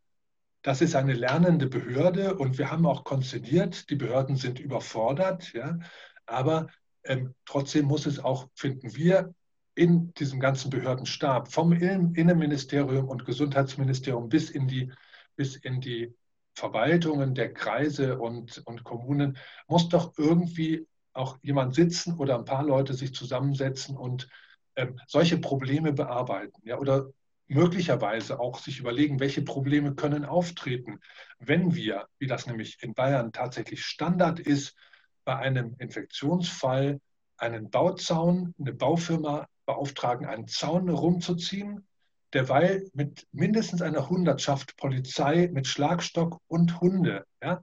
[0.66, 5.78] das ist eine lernende Behörde und wir haben auch konzediert, die Behörden sind überfordert, ja,
[6.26, 6.66] aber
[7.04, 9.32] ähm, trotzdem muss es auch, finden wir,
[9.76, 14.90] in diesem ganzen Behördenstab, vom Innenministerium und Gesundheitsministerium bis in die,
[15.36, 16.12] bis in die
[16.56, 22.64] Verwaltungen der Kreise und, und Kommunen, muss doch irgendwie auch jemand sitzen oder ein paar
[22.64, 24.28] Leute sich zusammensetzen und
[24.74, 26.60] ähm, solche Probleme bearbeiten.
[26.64, 27.12] Ja, oder
[27.48, 31.00] möglicherweise auch sich überlegen, welche Probleme können auftreten,
[31.38, 34.76] wenn wir, wie das nämlich in Bayern tatsächlich Standard ist,
[35.24, 37.00] bei einem Infektionsfall
[37.36, 41.86] einen Bauzaun, eine Baufirma beauftragen, einen Zaun rumzuziehen,
[42.32, 47.24] derweil mit mindestens einer Hundertschaft Polizei mit Schlagstock und Hunde.
[47.42, 47.62] Ja?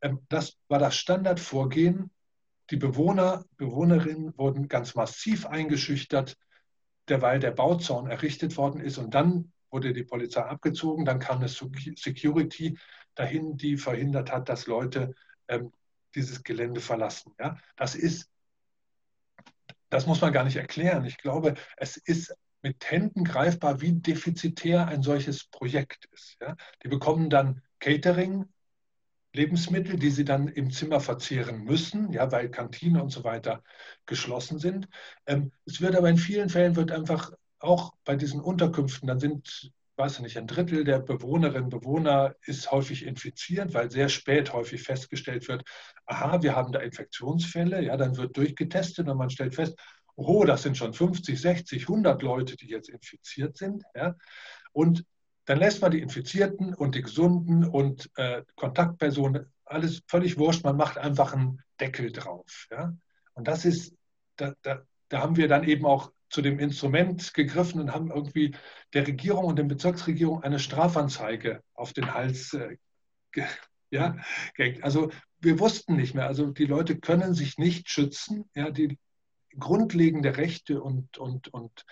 [0.00, 2.10] Ähm, das war das Standardvorgehen.
[2.70, 6.36] Die Bewohner, Bewohnerinnen wurden ganz massiv eingeschüchtert,
[7.10, 8.98] derweil der Bauzaun errichtet worden ist.
[8.98, 11.04] Und dann wurde die Polizei abgezogen.
[11.04, 12.78] Dann kam eine Security
[13.14, 15.14] dahin, die verhindert hat, dass Leute
[15.48, 15.72] ähm,
[16.14, 17.32] dieses Gelände verlassen.
[17.38, 17.58] Ja?
[17.76, 18.30] Das ist
[19.90, 21.04] das muss man gar nicht erklären.
[21.04, 26.36] Ich glaube, es ist mit Händen greifbar, wie defizitär ein solches Projekt ist.
[26.40, 26.56] Ja?
[26.82, 28.46] Die bekommen dann Catering,
[29.32, 33.62] Lebensmittel, die sie dann im Zimmer verzehren müssen, ja, weil Kantine und so weiter
[34.06, 34.88] geschlossen sind.
[35.26, 39.70] Ähm, es wird aber in vielen Fällen wird einfach auch bei diesen Unterkünften, dann sind,
[39.96, 44.52] weiß ich nicht, ein Drittel der Bewohnerinnen und Bewohner ist häufig infiziert, weil sehr spät
[44.52, 45.62] häufig festgestellt wird,
[46.06, 49.78] aha, wir haben da Infektionsfälle, ja, dann wird durchgetestet und man stellt fest,
[50.16, 53.84] oh, das sind schon 50, 60, 100 Leute, die jetzt infiziert sind.
[53.94, 54.16] Ja,
[54.72, 55.04] und
[55.44, 60.76] dann lässt man die Infizierten und die Gesunden und äh, Kontaktpersonen, alles völlig wurscht, man
[60.76, 62.66] macht einfach einen Deckel drauf.
[62.70, 62.94] Ja?
[63.34, 63.94] Und das ist,
[64.36, 68.54] da, da, da haben wir dann eben auch zu dem Instrument gegriffen und haben irgendwie
[68.94, 72.76] der Regierung und der Bezirksregierung eine Strafanzeige auf den Hals äh,
[73.90, 74.16] ja,
[74.82, 78.98] also wir wussten nicht mehr, also die Leute können sich nicht schützen, ja, die
[79.58, 81.84] grundlegende Rechte und, und, und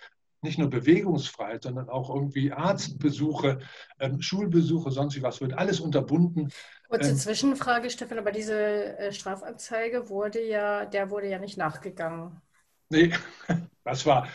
[0.42, 3.58] nicht nur Bewegungsfreiheit, sondern auch irgendwie Arztbesuche,
[3.98, 6.50] ähm, Schulbesuche, sonst was, wird alles unterbunden.
[6.88, 12.40] Kurze ähm, Zwischenfrage, Stefan, aber diese äh, Strafanzeige wurde ja, der wurde ja nicht nachgegangen.
[12.88, 13.12] Nee,
[13.84, 14.28] das war,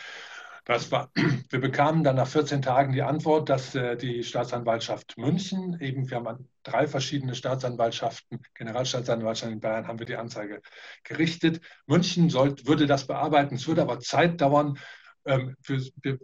[0.64, 1.10] Das war,
[1.50, 6.16] wir bekamen dann nach 14 Tagen die Antwort, dass äh, die Staatsanwaltschaft München, eben wir
[6.16, 10.62] haben an drei verschiedene Staatsanwaltschaften, Generalstaatsanwaltschaft in Bayern, haben wir die Anzeige
[11.02, 11.60] gerichtet.
[11.86, 14.78] München sollt, würde das bearbeiten, es würde aber Zeit dauern.
[15.24, 16.18] Ähm, wir, wir,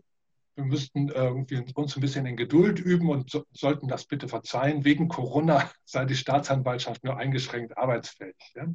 [0.57, 4.85] wir, müssten irgendwie uns ein bisschen in Geduld üben und so, sollten das bitte verzeihen.
[4.85, 8.37] Wegen Corona sei die Staatsanwaltschaft nur eingeschränkt arbeitsfähig.
[8.55, 8.67] Ja?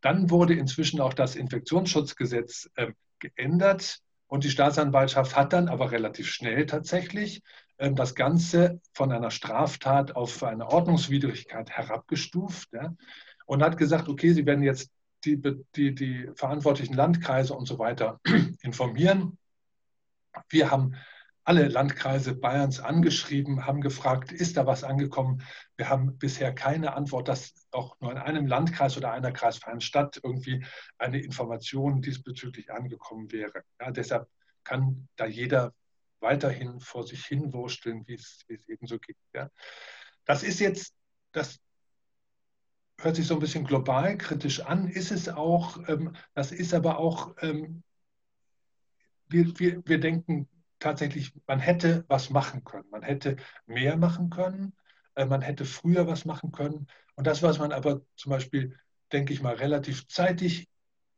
[0.00, 6.26] Dann wurde inzwischen auch das Infektionsschutzgesetz äh, geändert und die Staatsanwaltschaft hat dann aber relativ
[6.26, 7.42] schnell tatsächlich
[7.78, 12.94] ähm, das Ganze von einer Straftat auf eine Ordnungswidrigkeit herabgestuft ja,
[13.44, 14.90] und hat gesagt, okay, Sie werden jetzt
[15.24, 15.40] die,
[15.76, 18.20] die, die verantwortlichen Landkreise und so weiter
[18.62, 19.36] informieren.
[20.48, 20.94] Wir haben
[21.44, 25.42] alle Landkreise Bayerns angeschrieben, haben gefragt, ist da was angekommen?
[25.76, 30.20] Wir haben bisher keine Antwort, dass auch nur in einem Landkreis oder einer kreisfreien Stadt
[30.22, 30.64] irgendwie
[30.98, 33.64] eine Information diesbezüglich angekommen wäre.
[33.80, 34.28] Ja, deshalb
[34.62, 35.72] kann da jeder
[36.20, 39.16] weiterhin vor sich hin wursteln, wie es, wie es eben so geht.
[39.34, 39.50] Ja.
[40.24, 40.94] Das ist jetzt,
[41.32, 41.58] das
[42.98, 46.98] hört sich so ein bisschen global kritisch an, ist es auch, ähm, das ist aber
[46.98, 47.82] auch, ähm,
[49.32, 52.88] wir, wir, wir denken tatsächlich, man hätte was machen können.
[52.90, 54.74] Man hätte mehr machen können,
[55.14, 56.86] äh, man hätte früher was machen können.
[57.14, 58.78] Und das, was man aber zum Beispiel,
[59.12, 60.68] denke ich mal, relativ zeitig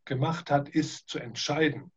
[0.05, 1.91] gemacht hat, ist zu entscheiden.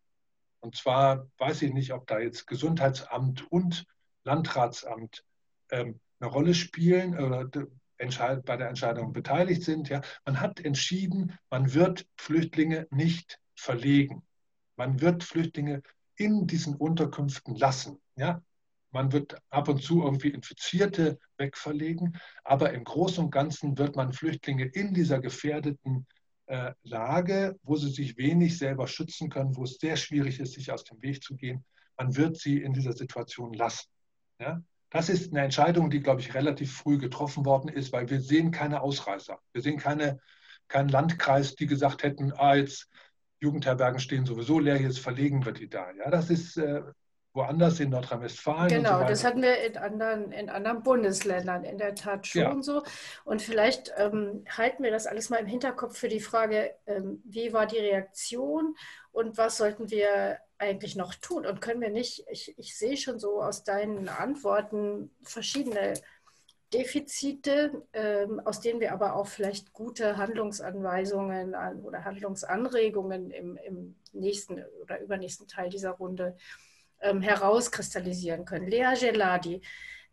[0.60, 3.86] Und zwar weiß ich nicht, ob da jetzt Gesundheitsamt und
[4.24, 5.24] Landratsamt
[5.70, 9.90] ähm, eine Rolle spielen oder bei der Entscheidung beteiligt sind.
[9.90, 10.02] Ja.
[10.26, 14.24] Man hat entschieden, man wird Flüchtlinge nicht verlegen.
[14.76, 15.82] Man wird Flüchtlinge
[16.18, 18.00] in diesen Unterkünften lassen.
[18.16, 18.42] Ja?
[18.92, 24.14] Man wird ab und zu irgendwie Infizierte wegverlegen, aber im Großen und Ganzen wird man
[24.14, 26.08] Flüchtlinge in dieser gefährdeten
[26.48, 30.72] äh, Lage, wo sie sich wenig selber schützen können, wo es sehr schwierig ist, sich
[30.72, 31.64] aus dem Weg zu gehen,
[31.98, 33.90] man wird sie in dieser Situation lassen.
[34.40, 34.62] Ja?
[34.90, 38.52] Das ist eine Entscheidung, die, glaube ich, relativ früh getroffen worden ist, weil wir sehen
[38.52, 39.38] keine Ausreißer.
[39.52, 40.20] Wir sehen keine,
[40.70, 42.90] keinen Landkreis, die gesagt hätten, ah, jetzt
[43.40, 45.92] Jugendherbergen stehen sowieso leer, jetzt verlegen wir die da.
[45.92, 46.82] Ja, das ist äh,
[47.38, 48.68] woanders in Nordrhein-Westfalen.
[48.68, 52.62] Genau, so das hatten wir in anderen, in anderen Bundesländern in der Tat schon ja.
[52.62, 52.84] so.
[53.24, 57.54] Und vielleicht ähm, halten wir das alles mal im Hinterkopf für die Frage, ähm, wie
[57.54, 58.76] war die Reaktion
[59.12, 61.46] und was sollten wir eigentlich noch tun?
[61.46, 65.94] Und können wir nicht, ich, ich sehe schon so aus deinen Antworten verschiedene
[66.74, 74.64] Defizite, ähm, aus denen wir aber auch vielleicht gute Handlungsanweisungen oder Handlungsanregungen im, im nächsten
[74.82, 76.36] oder übernächsten Teil dieser Runde
[77.00, 78.68] ähm, herauskristallisieren können.
[78.68, 79.62] Lea Geladi,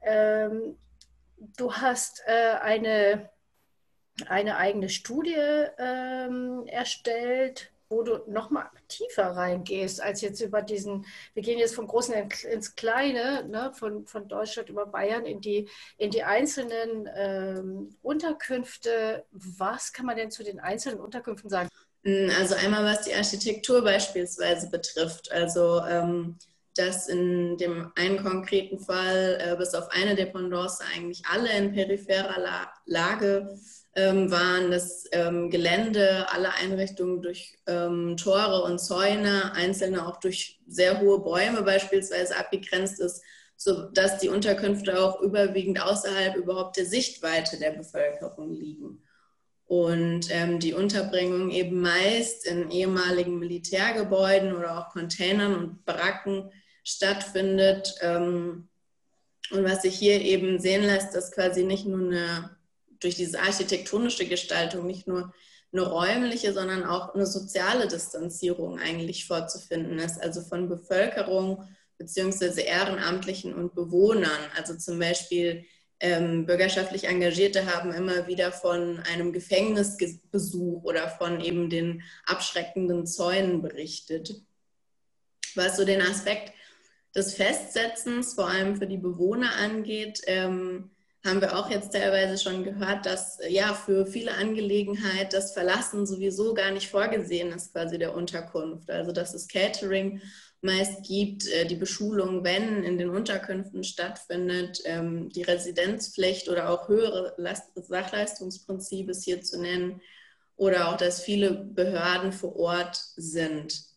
[0.03, 0.79] ähm,
[1.57, 3.31] du hast äh, eine,
[4.29, 11.59] eine eigene Studie erstellt wo du nochmal tiefer reingehst, als jetzt über diesen, wir gehen
[11.59, 12.15] jetzt vom Großen
[12.51, 15.69] ins Kleine, ne, von, von Deutschland über Bayern in die,
[15.99, 19.25] in die einzelnen ähm, Unterkünfte.
[19.31, 21.69] Was kann man denn zu den einzelnen Unterkünften sagen?
[22.05, 25.33] Hm, also einmal was die Architektur beispielsweise betrifft.
[25.33, 26.37] Also ähm,
[26.77, 32.39] dass in dem einen konkreten Fall äh, bis auf eine Dependance eigentlich alle in peripherer
[32.41, 33.57] La Lage
[33.97, 40.61] ähm, waren das ähm, Gelände, alle Einrichtungen durch ähm, Tore und Zäune, einzelne auch durch
[40.67, 43.23] sehr hohe Bäume beispielsweise abgegrenzt ist,
[43.57, 49.03] sodass die Unterkünfte auch überwiegend außerhalb überhaupt der Sichtweite der Bevölkerung liegen.
[49.67, 56.51] Und ähm, die Unterbringung eben meist in ehemaligen Militärgebäuden oder auch Containern und Baracken
[56.83, 57.95] stattfindet.
[58.03, 58.69] Ähm,
[59.51, 62.51] und was sich hier eben sehen lässt, dass quasi nicht nur eine
[63.05, 65.33] durch diese architektonische Gestaltung nicht nur
[65.73, 71.65] eine räumliche, sondern auch eine soziale Distanzierung eigentlich vorzufinden ist, also von Bevölkerung
[71.99, 74.31] beziehungsweise Ehrenamtlichen und Bewohnern.
[74.57, 75.65] Also zum Beispiel
[76.01, 83.63] ähm, bürgerschaftlich Engagierte haben immer wieder von einem Gefängnisbesuch oder von eben den abschreckenden Zäunen
[83.63, 84.43] berichtet.
[85.55, 86.53] Was so den Aspekt
[87.15, 90.91] des Festsetzens, vor allem für die Bewohner angeht, ähm,
[91.25, 96.53] haben wir auch jetzt teilweise schon gehört, dass ja für viele Angelegenheiten das Verlassen sowieso
[96.53, 98.91] gar nicht vorgesehen ist, quasi der Unterkunft.
[98.91, 100.21] Also dass es Catering
[100.61, 106.89] meist gibt, äh, die Beschulung, wenn in den Unterkünften stattfindet, ähm, die Residenzpflicht oder auch
[106.89, 107.35] höhere
[107.77, 110.01] Sachleistungsprinzip ist hier zu nennen
[110.57, 113.94] oder auch, dass viele Behörden vor Ort sind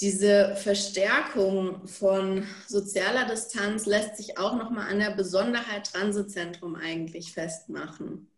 [0.00, 8.30] diese Verstärkung von sozialer Distanz lässt sich auch nochmal an der Besonderheit Transitzentrum eigentlich festmachen.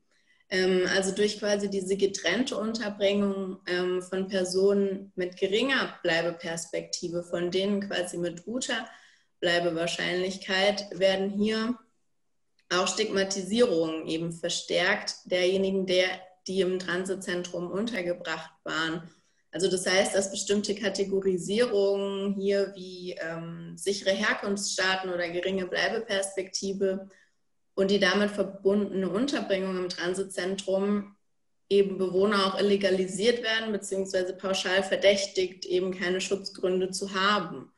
[0.48, 7.80] Ähm, also durch quasi diese getrennte Unterbringung ähm, von Personen mit geringer Bleibeperspektive, von denen
[7.80, 8.88] quasi mit guter
[9.40, 11.78] Bleibewahrscheinlichkeit, werden hier
[12.72, 16.06] auch Stigmatisierungen eben verstärkt derjenigen, der,
[16.46, 19.10] die im Transitzentrum untergebracht waren.
[19.52, 27.08] Also das heißt, dass bestimmte Kategorisierungen hier wie ähm, sichere Herkunftsstaaten oder geringe Bleibeperspektive
[27.74, 31.16] und die damit verbundene Unterbringung im Transitzentrum
[31.68, 37.72] eben Bewohner auch illegalisiert werden, beziehungsweise pauschal verdächtigt, eben keine Schutzgründe zu haben.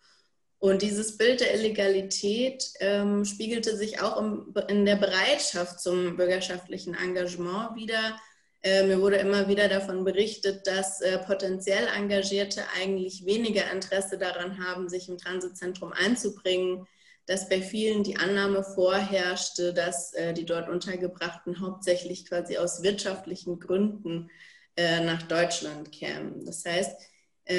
[0.59, 6.95] Und dieses Bild der Illegalität ähm, spiegelte sich auch im, in der Bereitschaft zum bürgerschaftlichen
[6.95, 8.17] Engagement wieder.
[8.65, 14.65] Äh, mir wurde immer wieder davon berichtet, dass äh, potenziell Engagierte eigentlich weniger Interesse daran
[14.65, 16.87] haben, sich im Transitzentrum einzubringen,
[17.27, 23.59] dass bei vielen die Annahme vorherrschte, dass äh, die dort Untergebrachten hauptsächlich quasi aus wirtschaftlichen
[23.61, 24.31] Gründen
[24.75, 26.47] nach Deutschland kämen.
[26.47, 26.99] Das heißt,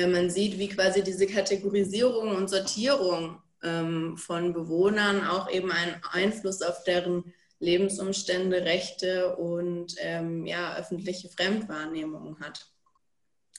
[0.10, 6.64] man sieht, wie quasi diese Kategorisierung und Sortierung ähm, von Bewohnern auch eben einen Einfluss
[6.64, 7.32] auf deren
[7.64, 12.68] Lebensumstände, Rechte und ähm, ja, öffentliche Fremdwahrnehmung hat.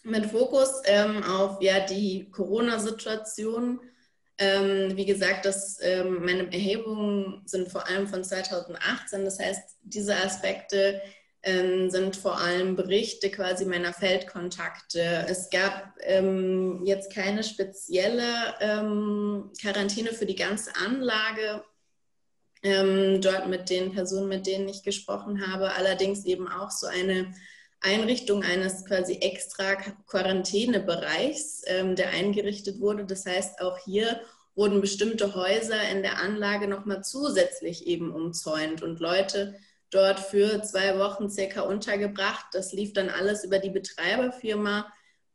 [0.03, 3.81] Mit Fokus ähm, auf ja, die Corona-Situation
[4.39, 9.25] ähm, wie gesagt, das, ähm, meine Erhebungen sind vor allem von 2018.
[9.25, 11.01] Das heißt, diese Aspekte
[11.43, 15.27] ähm, sind vor allem Berichte quasi meiner Feldkontakte.
[15.29, 21.63] Es gab ähm, jetzt keine spezielle ähm, Quarantäne für die ganze Anlage.
[22.65, 27.35] Ähm, dort mit den Personen, mit denen ich gesprochen habe, allerdings eben auch so eine
[27.81, 29.75] Einrichtung eines quasi extra
[30.07, 33.05] Quarantänebereichs, ähm, der eingerichtet wurde.
[33.05, 34.19] Das heißt, auch hier
[34.55, 39.57] wurden bestimmte Häuser in der Anlage nochmal zusätzlich eben umzäunt und Leute
[39.91, 42.47] dort für zwei Wochen circa untergebracht.
[42.53, 44.91] Das lief dann alles über die Betreiberfirma.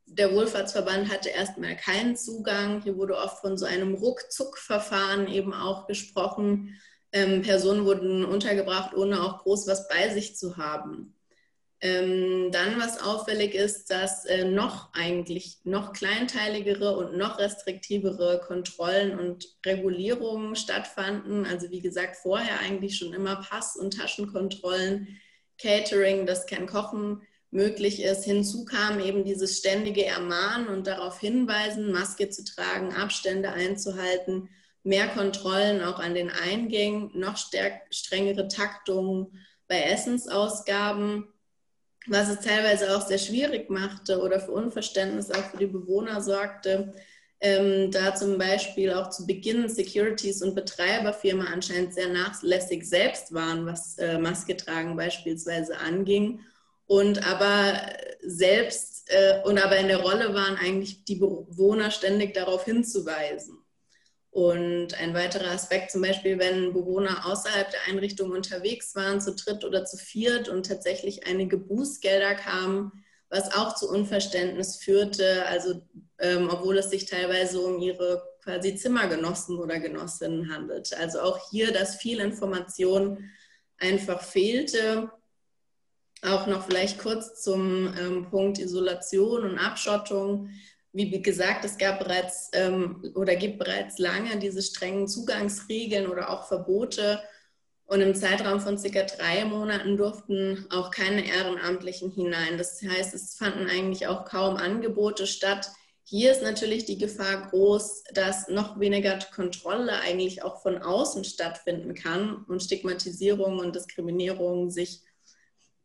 [0.08, 2.82] Der Wohlfahrtsverband hatte erstmal keinen Zugang.
[2.82, 6.76] Hier wurde oft von so einem Ruckzuck-Verfahren eben auch gesprochen.
[7.12, 11.16] Ähm, Personen wurden untergebracht, ohne auch groß was bei sich zu haben.
[11.82, 19.18] Ähm, dann, was auffällig ist, dass äh, noch eigentlich noch kleinteiligere und noch restriktivere Kontrollen
[19.18, 21.46] und Regulierungen stattfanden.
[21.46, 25.20] Also wie gesagt, vorher eigentlich schon immer Pass- und Taschenkontrollen,
[25.58, 28.26] Catering, dass kein Kochen möglich ist.
[28.26, 34.50] Hinzu kam eben dieses ständige Ermahnen und darauf hinweisen, Maske zu tragen, Abstände einzuhalten,
[34.84, 39.28] mehr Kontrollen auch an den Eingängen, noch strengere Taktungen
[39.68, 41.28] bei Essensausgaben
[42.10, 46.94] was es teilweise auch sehr schwierig machte oder für Unverständnis auch für die Bewohner sorgte,
[47.42, 53.66] ähm, da zum Beispiel auch zu Beginn Securities und Betreiberfirma anscheinend sehr nachlässig selbst waren,
[53.66, 56.42] was äh, Maske tragen beispielsweise anging
[56.86, 57.80] und aber
[58.22, 63.59] selbst äh, und aber in der Rolle waren eigentlich die Bewohner ständig darauf hinzuweisen.
[64.32, 69.66] Und ein weiterer Aspekt zum Beispiel, wenn Bewohner außerhalb der Einrichtung unterwegs waren, zu dritt
[69.66, 72.92] oder zu viert und tatsächlich einige Bußgelder kamen,
[73.30, 75.82] was auch zu Unverständnis führte, also
[76.20, 80.94] ähm, obwohl es sich teilweise um ihre quasi Zimmergenossen oder Genossinnen handelt.
[80.94, 83.30] Also auch hier, dass viel Information
[83.78, 85.12] einfach fehlte.
[86.22, 90.50] Auch noch vielleicht kurz zum ähm, Punkt Isolation und Abschottung
[91.12, 96.48] wie gesagt, es gab bereits ähm, oder gibt bereits lange diese strengen Zugangsregeln oder auch
[96.48, 97.22] Verbote.
[97.86, 102.58] Und im Zeitraum von circa drei Monaten durften auch keine Ehrenamtlichen hinein.
[102.60, 105.72] Das heißt, es fanden eigentlich auch kaum Angebote statt.
[106.04, 111.96] Hier ist natürlich die Gefahr groß, dass noch weniger Kontrolle eigentlich auch von außen stattfinden
[111.96, 115.02] kann und Stigmatisierung und Diskriminierung sich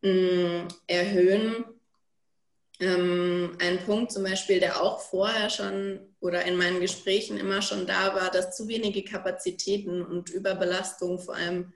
[0.02, 1.64] mh, mm, erhöhen.
[2.80, 7.86] Ähm, ein Punkt zum Beispiel, der auch vorher schon oder in meinen Gesprächen immer schon
[7.86, 11.72] da war, dass zu wenige Kapazitäten und Überbelastung vor allem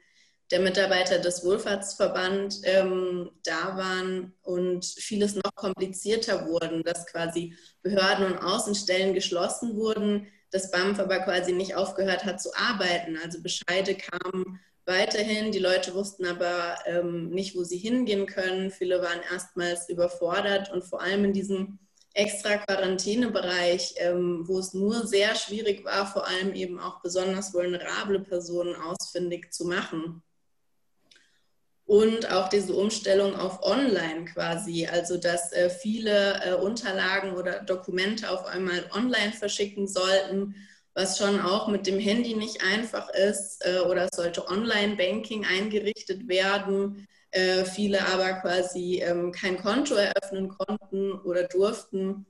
[0.51, 8.33] der Mitarbeiter des Wohlfahrtsverband ähm, da waren und vieles noch komplizierter wurden, dass quasi Behörden
[8.33, 13.19] und Außenstellen geschlossen wurden, das BAMF aber quasi nicht aufgehört hat zu arbeiten.
[13.23, 15.53] Also Bescheide kamen weiterhin.
[15.53, 18.73] Die Leute wussten aber ähm, nicht, wo sie hingehen können.
[18.73, 21.79] Viele waren erstmals überfordert und vor allem in diesem
[22.15, 28.19] extra Quarantänebereich, ähm, wo es nur sehr schwierig war, vor allem eben auch besonders vulnerable
[28.19, 30.23] Personen ausfindig zu machen.
[31.85, 38.31] Und auch diese Umstellung auf Online quasi, also dass äh, viele äh, Unterlagen oder Dokumente
[38.31, 40.55] auf einmal online verschicken sollten
[40.99, 46.27] was schon auch mit dem Handy nicht einfach ist äh, oder es sollte Online-Banking eingerichtet
[46.27, 52.27] werden, äh, viele aber quasi ähm, kein Konto eröffnen konnten oder durften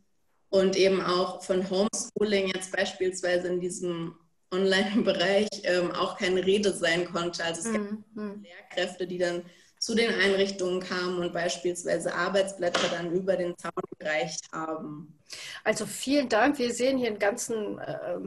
[0.51, 4.15] und eben auch von Homeschooling jetzt beispielsweise in diesem
[4.53, 7.43] Online-Bereich ähm, auch keine Rede sein konnte.
[7.45, 8.05] Also es mhm.
[8.15, 9.45] gab Lehrkräfte, die dann
[9.79, 15.19] zu den Einrichtungen kamen und beispielsweise Arbeitsblätter dann über den Zaun gereicht haben.
[15.63, 16.59] Also vielen Dank.
[16.59, 18.19] Wir sehen hier einen ganzen, äh,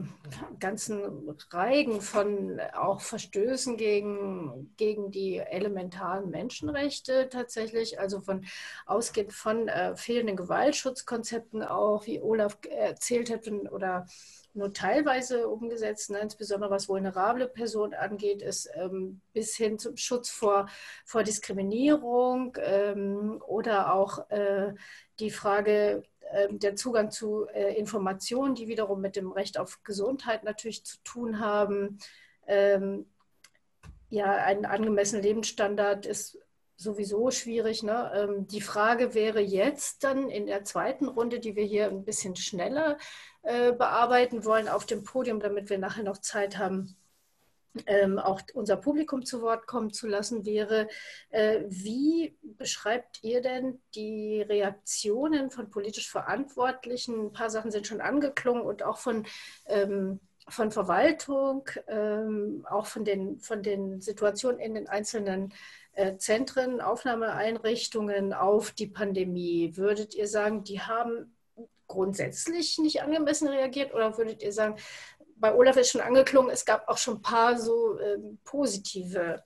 [0.60, 8.44] ganzen Reigen von auch Verstößen gegen, gegen die elementaren Menschenrechte tatsächlich, also von
[8.86, 14.06] ausgehend von äh, fehlenden Gewaltschutzkonzepten auch, wie Olaf erzählt hat, oder
[14.54, 16.20] nur teilweise umgesetzt, ne?
[16.20, 20.68] insbesondere was vulnerable Personen angeht, ist ähm, bis hin zum Schutz vor,
[21.04, 24.74] vor Diskriminierung ähm, oder auch äh,
[25.20, 30.44] die Frage äh, der Zugang zu äh, Informationen, die wiederum mit dem Recht auf Gesundheit
[30.44, 31.98] natürlich zu tun haben.
[32.46, 33.06] Ähm,
[34.10, 36.38] ja, ein angemessener Lebensstandard ist
[36.76, 37.82] sowieso schwierig.
[37.82, 38.12] Ne?
[38.14, 42.36] Ähm, die Frage wäre jetzt dann in der zweiten Runde, die wir hier ein bisschen
[42.36, 42.98] schneller
[43.42, 46.96] äh, bearbeiten wollen auf dem Podium, damit wir nachher noch Zeit haben,
[47.86, 50.88] ähm, auch unser Publikum zu Wort kommen zu lassen, wäre,
[51.30, 57.26] äh, wie beschreibt ihr denn die Reaktionen von politisch Verantwortlichen?
[57.26, 59.26] Ein paar Sachen sind schon angeklungen und auch von,
[59.66, 65.54] ähm, von Verwaltung, ähm, auch von den, von den Situationen in den einzelnen
[65.94, 69.76] äh, Zentren, Aufnahmeeinrichtungen auf die Pandemie.
[69.76, 71.34] Würdet ihr sagen, die haben
[71.92, 74.76] grundsätzlich nicht angemessen reagiert oder würdet ihr sagen,
[75.36, 79.42] bei Olaf ist schon angeklungen, es gab auch schon ein paar so ähm, positive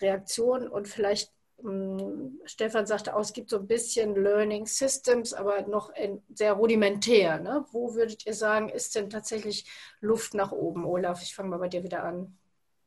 [0.00, 1.32] Reaktionen und vielleicht
[1.64, 5.92] ähm, Stefan sagte auch, es gibt so ein bisschen Learning Systems, aber noch
[6.34, 7.40] sehr rudimentär.
[7.40, 7.64] Ne?
[7.70, 9.66] Wo würdet ihr sagen, ist denn tatsächlich
[10.00, 10.84] Luft nach oben?
[10.84, 12.36] Olaf, ich fange mal bei dir wieder an.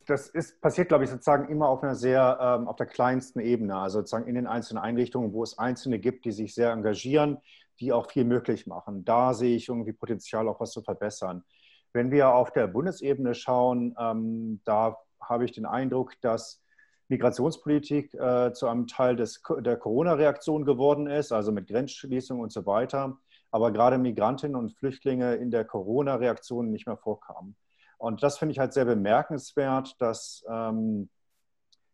[0.05, 3.75] Das ist, passiert, glaube ich, sozusagen immer auf einer sehr, ähm, auf der kleinsten Ebene,
[3.75, 7.37] also sozusagen in den einzelnen Einrichtungen, wo es Einzelne gibt, die sich sehr engagieren,
[7.79, 9.05] die auch viel möglich machen.
[9.05, 11.43] Da sehe ich irgendwie Potenzial, auch was zu verbessern.
[11.93, 16.61] Wenn wir auf der Bundesebene schauen, ähm, da habe ich den Eindruck, dass
[17.07, 22.65] Migrationspolitik äh, zu einem Teil des, der Corona-Reaktion geworden ist, also mit Grenzschließung und so
[22.65, 23.17] weiter.
[23.51, 27.55] Aber gerade Migrantinnen und Flüchtlinge in der Corona-Reaktion nicht mehr vorkamen.
[27.97, 31.09] Und das finde ich halt sehr bemerkenswert, dass ähm,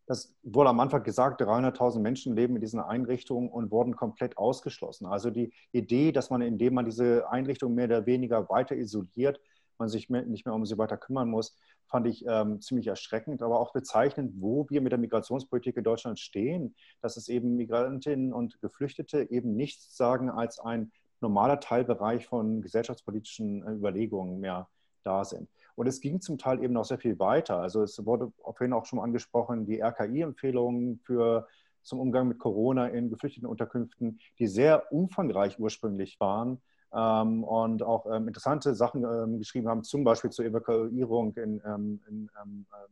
[0.07, 5.07] das wurde am Anfang gesagt, 300.000 Menschen leben in diesen Einrichtungen und wurden komplett ausgeschlossen.
[5.07, 9.39] Also die Idee, dass man, indem man diese Einrichtungen mehr oder weniger weiter isoliert,
[9.77, 13.59] man sich nicht mehr um sie weiter kümmern muss, fand ich ähm, ziemlich erschreckend, aber
[13.59, 18.59] auch bezeichnend, wo wir mit der Migrationspolitik in Deutschland stehen, dass es eben Migrantinnen und
[18.61, 20.91] Geflüchtete eben nichts sagen als ein
[21.21, 24.67] normaler Teilbereich von gesellschaftspolitischen äh, Überlegungen mehr
[25.03, 25.49] da sind.
[25.75, 27.59] Und es ging zum Teil eben noch sehr viel weiter.
[27.59, 31.47] Also es wurde vorhin auch schon angesprochen, die RKI-Empfehlungen für
[31.83, 36.61] zum Umgang mit Corona in geflüchteten Unterkünften, die sehr umfangreich ursprünglich waren
[36.93, 42.01] ähm, und auch ähm, interessante Sachen ähm, geschrieben haben, zum Beispiel zur Evakuierung in, ähm,
[42.07, 42.87] in, ähm, äh,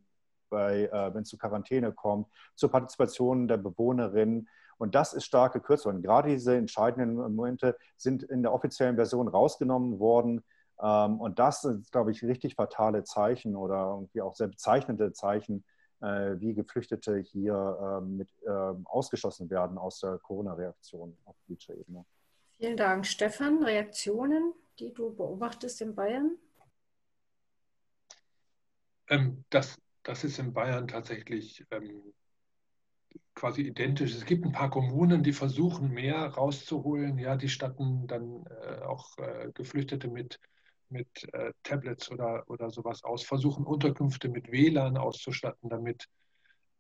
[0.50, 4.48] bei, äh, wenn es zu Quarantäne kommt, zur Partizipation der Bewohnerinnen.
[4.78, 6.02] Und das ist stark gekürzt worden.
[6.02, 10.44] Gerade diese entscheidenden Momente sind in der offiziellen Version rausgenommen worden.
[10.82, 15.64] Ähm, und das sind, glaube ich, richtig fatale Zeichen oder irgendwie auch sehr bezeichnende Zeichen,
[16.02, 22.06] äh, wie Geflüchtete hier ähm, mit ähm, ausgeschlossen werden aus der Corona-Reaktion auf politischer Ebene.
[22.58, 23.06] Vielen Dank.
[23.06, 26.38] Stefan, Reaktionen, die du beobachtest in Bayern?
[29.52, 31.64] das, das ist in Bayern tatsächlich
[33.36, 34.14] quasi identisch.
[34.14, 37.18] Es gibt ein paar Kommunen, die versuchen, mehr rauszuholen.
[37.18, 40.40] Ja, die statten dann äh, auch äh, Geflüchtete mit
[40.94, 46.08] mit äh, Tablets oder, oder sowas aus, versuchen Unterkünfte mit WLAN auszustatten, damit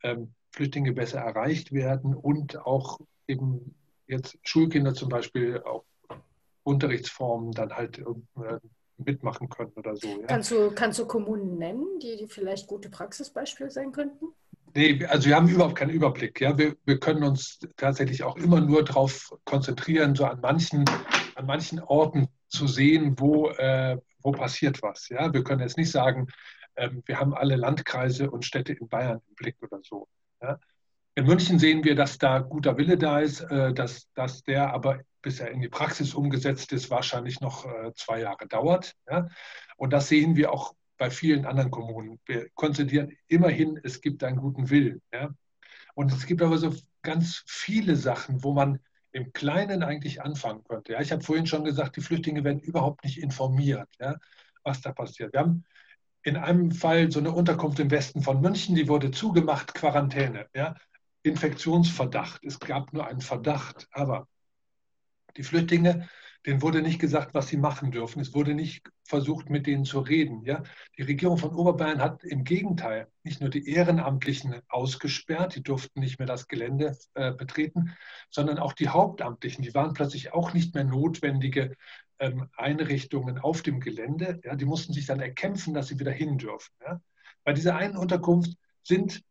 [0.03, 3.75] ähm, Flüchtlinge besser erreicht werden und auch eben
[4.07, 5.83] jetzt Schulkinder zum Beispiel auch
[6.63, 8.59] Unterrichtsformen dann halt äh,
[8.97, 10.07] mitmachen können oder so.
[10.07, 10.27] Ja.
[10.27, 14.27] Kannst, du, kannst du Kommunen nennen, die, die vielleicht gute Praxisbeispiele sein könnten?
[14.75, 16.41] Nee, also wir haben überhaupt keinen Überblick.
[16.41, 16.57] Ja.
[16.57, 20.85] Wir, wir können uns tatsächlich auch immer nur darauf konzentrieren, so an manchen,
[21.35, 25.09] an manchen Orten zu sehen, wo, äh, wo passiert was.
[25.09, 25.33] Ja?
[25.33, 26.27] Wir können jetzt nicht sagen,
[26.75, 30.07] ähm, wir haben alle Landkreise und Städte in Bayern im Blick oder so.
[30.41, 30.59] Ja?
[31.15, 35.01] In München sehen wir, dass da guter Wille da ist, äh, dass, dass der aber,
[35.21, 38.95] bis er in die Praxis umgesetzt ist, wahrscheinlich noch äh, zwei Jahre dauert.
[39.09, 39.27] Ja?
[39.75, 42.19] Und das sehen wir auch bei vielen anderen Kommunen.
[42.25, 45.01] Wir konzentrieren immerhin, es gibt einen guten Willen.
[45.11, 45.29] Ja?
[45.95, 48.79] Und es gibt aber so ganz viele Sachen, wo man
[49.13, 50.93] im Kleinen eigentlich anfangen könnte.
[50.93, 54.17] Ja, ich habe vorhin schon gesagt, die Flüchtlinge werden überhaupt nicht informiert, ja,
[54.63, 55.33] was da passiert.
[55.33, 55.63] Wir haben
[56.23, 60.47] in einem Fall so eine Unterkunft im Westen von München, die wurde zugemacht, Quarantäne.
[60.53, 60.75] Ja.
[61.21, 62.43] Infektionsverdacht.
[62.43, 63.87] Es gab nur einen Verdacht.
[63.91, 64.27] Aber
[65.37, 66.09] die Flüchtlinge
[66.45, 68.19] denen wurde nicht gesagt, was sie machen dürfen.
[68.19, 70.43] Es wurde nicht versucht, mit denen zu reden.
[70.43, 70.63] Ja?
[70.97, 76.19] Die Regierung von Oberbayern hat im Gegenteil nicht nur die Ehrenamtlichen ausgesperrt, die durften nicht
[76.19, 77.95] mehr das Gelände äh, betreten,
[78.29, 79.63] sondern auch die Hauptamtlichen.
[79.63, 81.75] Die waren plötzlich auch nicht mehr notwendige
[82.19, 84.41] ähm, Einrichtungen auf dem Gelände.
[84.43, 84.55] Ja?
[84.55, 86.73] Die mussten sich dann erkämpfen, dass sie wieder hin dürfen.
[86.85, 87.01] Ja?
[87.45, 89.23] Bei dieser einen Unterkunft sind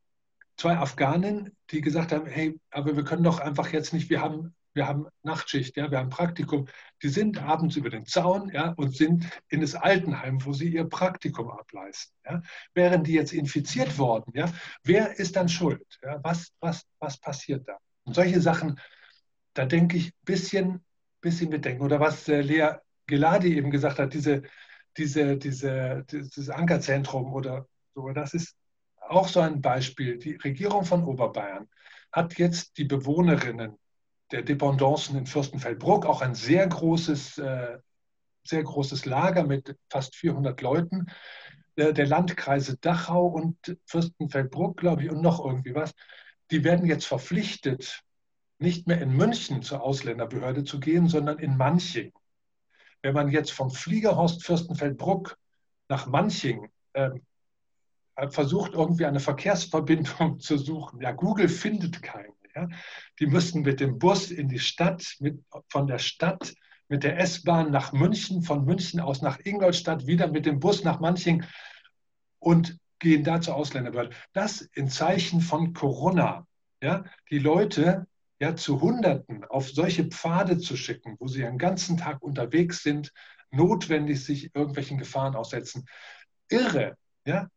[0.57, 4.55] zwei Afghanen, die gesagt haben, hey, aber wir können doch einfach jetzt nicht, wir haben
[4.75, 6.67] wir haben Nachtschicht, ja, wir haben Praktikum.
[7.03, 10.85] Die sind abends über den Zaun ja, und sind in das Altenheim, wo sie ihr
[10.85, 12.17] Praktikum ableisten.
[12.25, 12.43] Ja.
[12.75, 14.51] Wären die jetzt infiziert worden, ja,
[14.83, 15.99] wer ist dann schuld?
[16.03, 17.77] Ja, was, was, was passiert da?
[18.05, 18.81] Und solche Sachen,
[19.55, 20.85] da denke ich ein bisschen,
[21.21, 21.83] bisschen bedenken.
[21.83, 24.43] Oder was äh, Lea Geladi eben gesagt hat, diese,
[24.97, 28.57] diese, diese, dieses Ankerzentrum oder so, das ist
[29.09, 30.19] auch so ein Beispiel.
[30.19, 31.69] Die Regierung von Oberbayern
[32.11, 33.79] hat jetzt die Bewohnerinnen
[34.33, 37.79] der Dependancen in Fürstenfeldbruck, auch ein sehr großes, äh,
[38.45, 41.07] sehr großes Lager mit fast 400 Leuten.
[41.77, 45.93] Äh, der Landkreise Dachau und Fürstenfeldbruck, glaube ich, und noch irgendwie was,
[46.51, 48.03] die werden jetzt verpflichtet,
[48.59, 52.13] nicht mehr in München zur Ausländerbehörde zu gehen, sondern in Manching.
[53.03, 55.37] Wenn man jetzt vom Fliegerhorst Fürstenfeldbruck
[55.89, 57.11] nach Manching äh,
[58.29, 62.33] versucht, irgendwie eine Verkehrsverbindung zu suchen, ja, Google findet keine.
[62.55, 62.69] Ja?
[63.19, 66.55] Die müssten mit dem Bus in die Stadt, mit, von der Stadt
[66.93, 71.01] mit der S-Bahn nach München, von München aus nach Ingolstadt, wieder mit dem Bus nach
[71.01, 71.43] Manching
[72.39, 74.15] und gehen da zur Ausländerbehörde.
[74.35, 76.47] Das in Zeichen von Corona.
[76.83, 77.05] Ja?
[77.31, 78.07] Die Leute
[78.41, 83.11] ja, zu Hunderten auf solche Pfade zu schicken, wo sie einen ganzen Tag unterwegs sind,
[83.51, 85.87] notwendig sich irgendwelchen Gefahren aussetzen.
[86.51, 87.49] Irre, ja,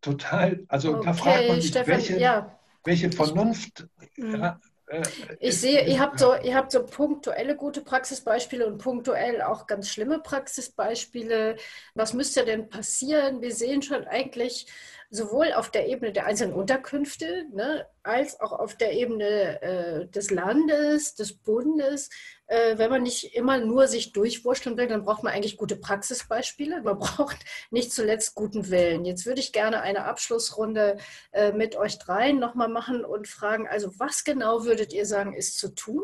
[0.00, 0.64] total.
[0.66, 3.86] Also okay, da fragt man sich, Stefan, welche, ja welche Vernunft.
[4.16, 4.34] Mhm.
[4.36, 5.02] Ja, äh,
[5.40, 9.88] ich sehe, ihr habt, so, ihr habt so punktuelle gute Praxisbeispiele und punktuell auch ganz
[9.88, 11.56] schlimme Praxisbeispiele.
[11.94, 13.40] Was müsste denn passieren?
[13.40, 14.66] Wir sehen schon eigentlich
[15.14, 20.30] sowohl auf der Ebene der einzelnen Unterkünfte ne, als auch auf der Ebene äh, des
[20.30, 22.08] Landes, des Bundes.
[22.46, 26.80] Äh, wenn man nicht immer nur sich durchwurschteln will, dann braucht man eigentlich gute Praxisbeispiele.
[26.80, 27.36] Man braucht
[27.70, 29.04] nicht zuletzt guten Willen.
[29.04, 30.96] Jetzt würde ich gerne eine Abschlussrunde
[31.32, 35.58] äh, mit euch dreien nochmal machen und fragen, also was genau würdet ihr sagen, ist
[35.58, 36.02] zu tun?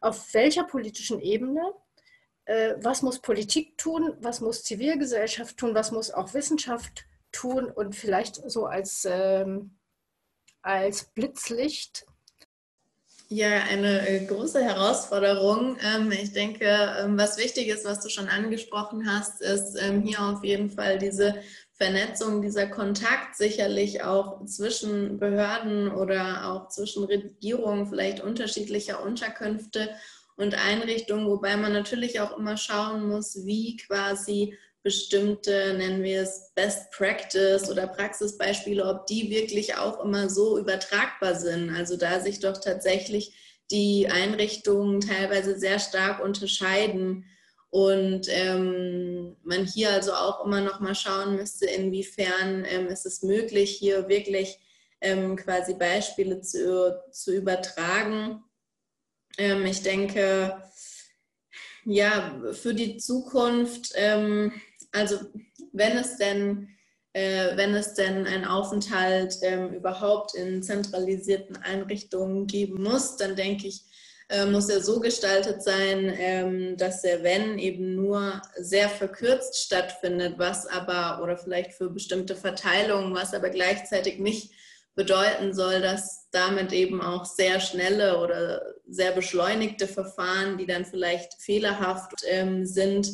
[0.00, 1.74] Auf welcher politischen Ebene?
[2.46, 4.16] Äh, was muss Politik tun?
[4.22, 5.74] Was muss Zivilgesellschaft tun?
[5.74, 7.70] Was muss auch Wissenschaft tun?
[7.70, 9.76] und vielleicht so als, ähm,
[10.62, 12.06] als Blitzlicht?
[13.32, 15.76] Ja, eine äh, große Herausforderung.
[15.84, 20.20] Ähm, ich denke, ähm, was wichtig ist, was du schon angesprochen hast, ist ähm, hier
[20.20, 21.36] auf jeden Fall diese
[21.72, 29.90] Vernetzung, dieser Kontakt sicherlich auch zwischen Behörden oder auch zwischen Regierungen, vielleicht unterschiedlicher Unterkünfte
[30.36, 36.52] und Einrichtungen, wobei man natürlich auch immer schauen muss, wie quasi bestimmte, nennen wir es
[36.54, 41.70] Best Practice oder Praxisbeispiele, ob die wirklich auch immer so übertragbar sind.
[41.70, 43.34] Also da sich doch tatsächlich
[43.70, 47.26] die Einrichtungen teilweise sehr stark unterscheiden
[47.70, 53.22] und ähm, man hier also auch immer noch mal schauen müsste, inwiefern ähm, ist es
[53.22, 54.58] möglich, hier wirklich
[55.00, 58.42] ähm, quasi Beispiele zu, zu übertragen.
[59.38, 60.60] Ähm, ich denke,
[61.84, 64.52] ja, für die Zukunft ähm,
[64.92, 65.18] also
[65.72, 66.68] wenn es denn,
[67.12, 73.66] äh, wenn es denn einen Aufenthalt ähm, überhaupt in zentralisierten Einrichtungen geben muss, dann denke
[73.66, 73.84] ich,
[74.30, 80.34] äh, muss er so gestaltet sein, ähm, dass er, wenn eben nur sehr verkürzt stattfindet,
[80.38, 84.52] was aber, oder vielleicht für bestimmte Verteilungen, was aber gleichzeitig nicht
[84.94, 91.34] bedeuten soll, dass damit eben auch sehr schnelle oder sehr beschleunigte Verfahren, die dann vielleicht
[91.40, 93.08] fehlerhaft ähm, sind,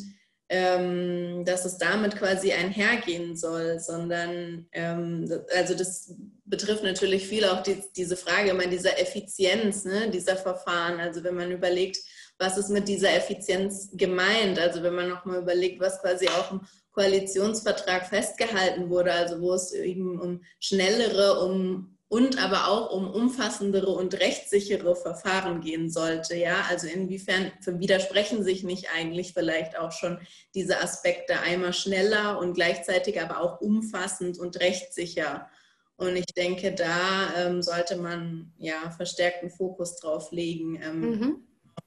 [0.49, 7.61] ähm, dass es damit quasi einhergehen soll, sondern ähm, also das betrifft natürlich viel auch
[7.63, 10.99] die, diese Frage immer dieser Effizienz ne, dieser Verfahren.
[10.99, 11.97] Also wenn man überlegt,
[12.39, 14.59] was ist mit dieser Effizienz gemeint?
[14.59, 19.73] Also wenn man nochmal überlegt, was quasi auch im Koalitionsvertrag festgehalten wurde, also wo es
[19.73, 26.35] eben um schnellere, um und aber auch um umfassendere und rechtssichere Verfahren gehen sollte.
[26.37, 30.19] Ja, also inwiefern widersprechen sich nicht eigentlich vielleicht auch schon
[30.55, 35.49] diese Aspekte einmal schneller und gleichzeitig aber auch umfassend und rechtssicher.
[35.97, 40.79] Und ich denke, da ähm, sollte man ja verstärkten Fokus drauf legen.
[40.81, 41.43] Ähm, mhm.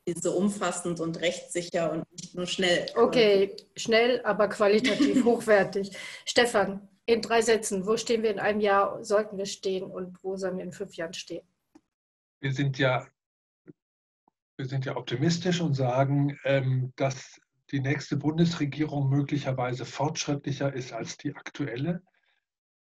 [0.07, 2.87] Diese umfassend und rechtssicher und nicht nur schnell.
[2.97, 5.97] Okay, schnell, aber qualitativ hochwertig.
[6.25, 10.37] Stefan, in drei Sätzen, wo stehen wir in einem Jahr, sollten wir stehen und wo
[10.37, 11.43] sollen wir in fünf Jahren stehen?
[12.41, 13.07] wir sind ja,
[14.57, 17.41] wir sind ja optimistisch und sagen, ähm, dass
[17.71, 22.03] die nächste Bundesregierung möglicherweise fortschrittlicher ist als die aktuelle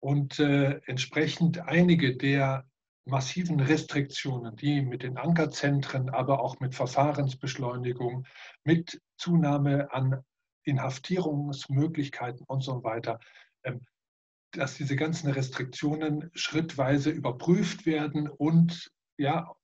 [0.00, 2.66] und äh, entsprechend einige der
[3.04, 8.26] massiven Restriktionen, die mit den Ankerzentren, aber auch mit Verfahrensbeschleunigung,
[8.64, 10.22] mit Zunahme an
[10.62, 13.18] Inhaftierungsmöglichkeiten und so weiter,
[13.64, 13.86] ähm,
[14.52, 19.54] dass diese ganzen Restriktionen schrittweise überprüft werden und ja,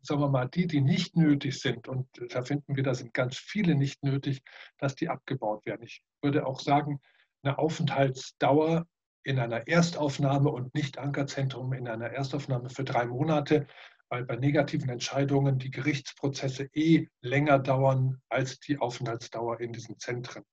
[0.00, 3.36] sagen wir mal, die, die nicht nötig sind, und da finden wir, da sind ganz
[3.36, 4.42] viele nicht nötig,
[4.78, 5.82] dass die abgebaut werden.
[5.82, 7.00] Ich würde auch sagen,
[7.42, 8.86] eine Aufenthaltsdauer
[9.24, 13.66] in einer Erstaufnahme und nicht Ankerzentrum in einer Erstaufnahme für drei Monate,
[14.08, 20.44] weil bei negativen Entscheidungen die Gerichtsprozesse eh länger dauern als die Aufenthaltsdauer in diesen Zentren.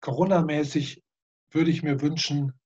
[0.00, 1.00] Corona-mäßig
[1.52, 2.58] würde ich mir wünschen,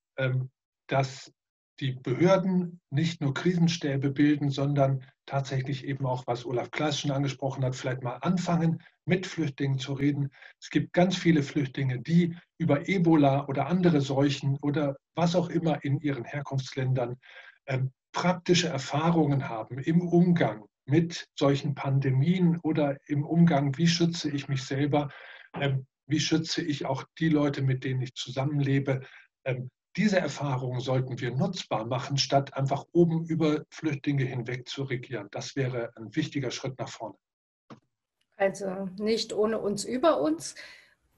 [0.87, 1.31] dass
[1.79, 7.63] die Behörden nicht nur Krisenstäbe bilden, sondern tatsächlich eben auch, was Olaf Klaas schon angesprochen
[7.63, 10.31] hat, vielleicht mal anfangen, mit Flüchtlingen zu reden.
[10.59, 15.83] Es gibt ganz viele Flüchtlinge, die über Ebola oder andere Seuchen oder was auch immer
[15.83, 17.17] in ihren Herkunftsländern
[17.67, 24.47] ähm, praktische Erfahrungen haben im Umgang mit solchen Pandemien oder im Umgang, wie schütze ich
[24.47, 25.09] mich selber,
[25.53, 29.01] ähm, wie schütze ich auch die Leute, mit denen ich zusammenlebe.
[29.45, 35.27] Ähm, diese Erfahrungen sollten wir nutzbar machen, statt einfach oben über Flüchtlinge hinweg zu regieren.
[35.31, 37.15] Das wäre ein wichtiger Schritt nach vorne.
[38.35, 40.53] Also nicht ohne uns über uns.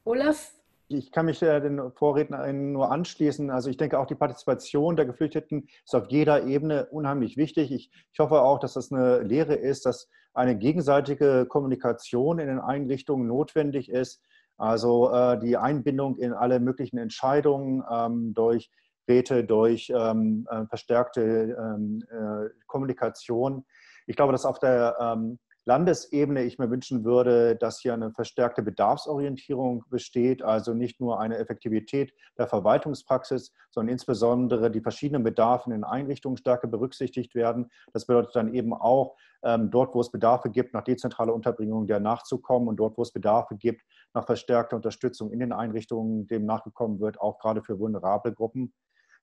[0.05, 0.53] Olaf?
[0.87, 3.51] Ich kann mich den Vorrednern nur anschließen.
[3.51, 7.71] Also ich denke auch die Partizipation der Geflüchteten ist auf jeder Ebene unheimlich wichtig.
[7.71, 12.59] Ich, ich hoffe auch, dass das eine Lehre ist, dass eine gegenseitige Kommunikation in den
[12.59, 14.23] Einrichtungen notwendig ist
[14.59, 18.69] also äh, die Einbindung in alle möglichen Entscheidungen ähm, durch
[19.07, 23.65] Räte, durch ähm, äh, verstärkte ähm, äh, Kommunikation.
[24.05, 25.39] Ich glaube, dass auf der ähm,
[25.69, 31.37] Landesebene ich mir wünschen würde, dass hier eine verstärkte Bedarfsorientierung besteht, also nicht nur eine
[31.37, 37.69] Effektivität der Verwaltungspraxis, sondern insbesondere die verschiedenen Bedarfe in Einrichtungen stärker berücksichtigt werden.
[37.93, 41.99] Das bedeutet dann eben auch, ähm, dort, wo es Bedarfe gibt, nach dezentraler Unterbringung der
[41.99, 43.83] nachzukommen und dort, wo es Bedarfe gibt,
[44.15, 48.73] nach verstärkter Unterstützung in den Einrichtungen dem nachgekommen wird, auch gerade für vulnerable Gruppen.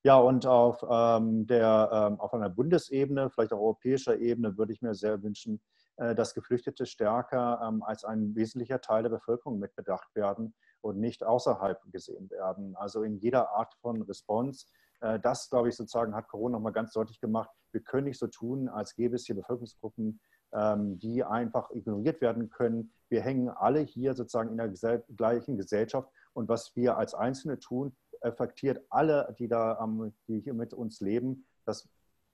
[0.03, 4.81] Ja, und auf, ähm, der, ähm, auf einer Bundesebene, vielleicht auch europäischer Ebene, würde ich
[4.81, 5.59] mir sehr wünschen,
[5.97, 11.81] dass Geflüchtete stärker ähm, als ein wesentlicher Teil der Bevölkerung mitbedacht werden und nicht außerhalb
[11.91, 12.75] gesehen werden.
[12.75, 14.67] Also in jeder Art von Response.
[15.01, 17.49] Äh, das, glaube ich, sozusagen hat Corona nochmal ganz deutlich gemacht.
[17.71, 20.19] Wir können nicht so tun, als gäbe es hier Bevölkerungsgruppen,
[20.53, 22.91] ähm, die einfach ignoriert werden können.
[23.09, 27.59] Wir hängen alle hier sozusagen in der gesell gleichen Gesellschaft und was wir als Einzelne
[27.59, 29.87] tun, affektiert alle, die da,
[30.27, 31.45] die hier mit uns leben.
[31.65, 31.87] Das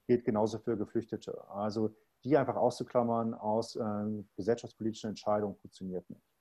[0.08, 1.50] gilt genauso für Geflüchtete.
[1.50, 6.33] Also die einfach auszuklammern aus äh, gesellschaftspolitischen Entscheidungen funktioniert nicht.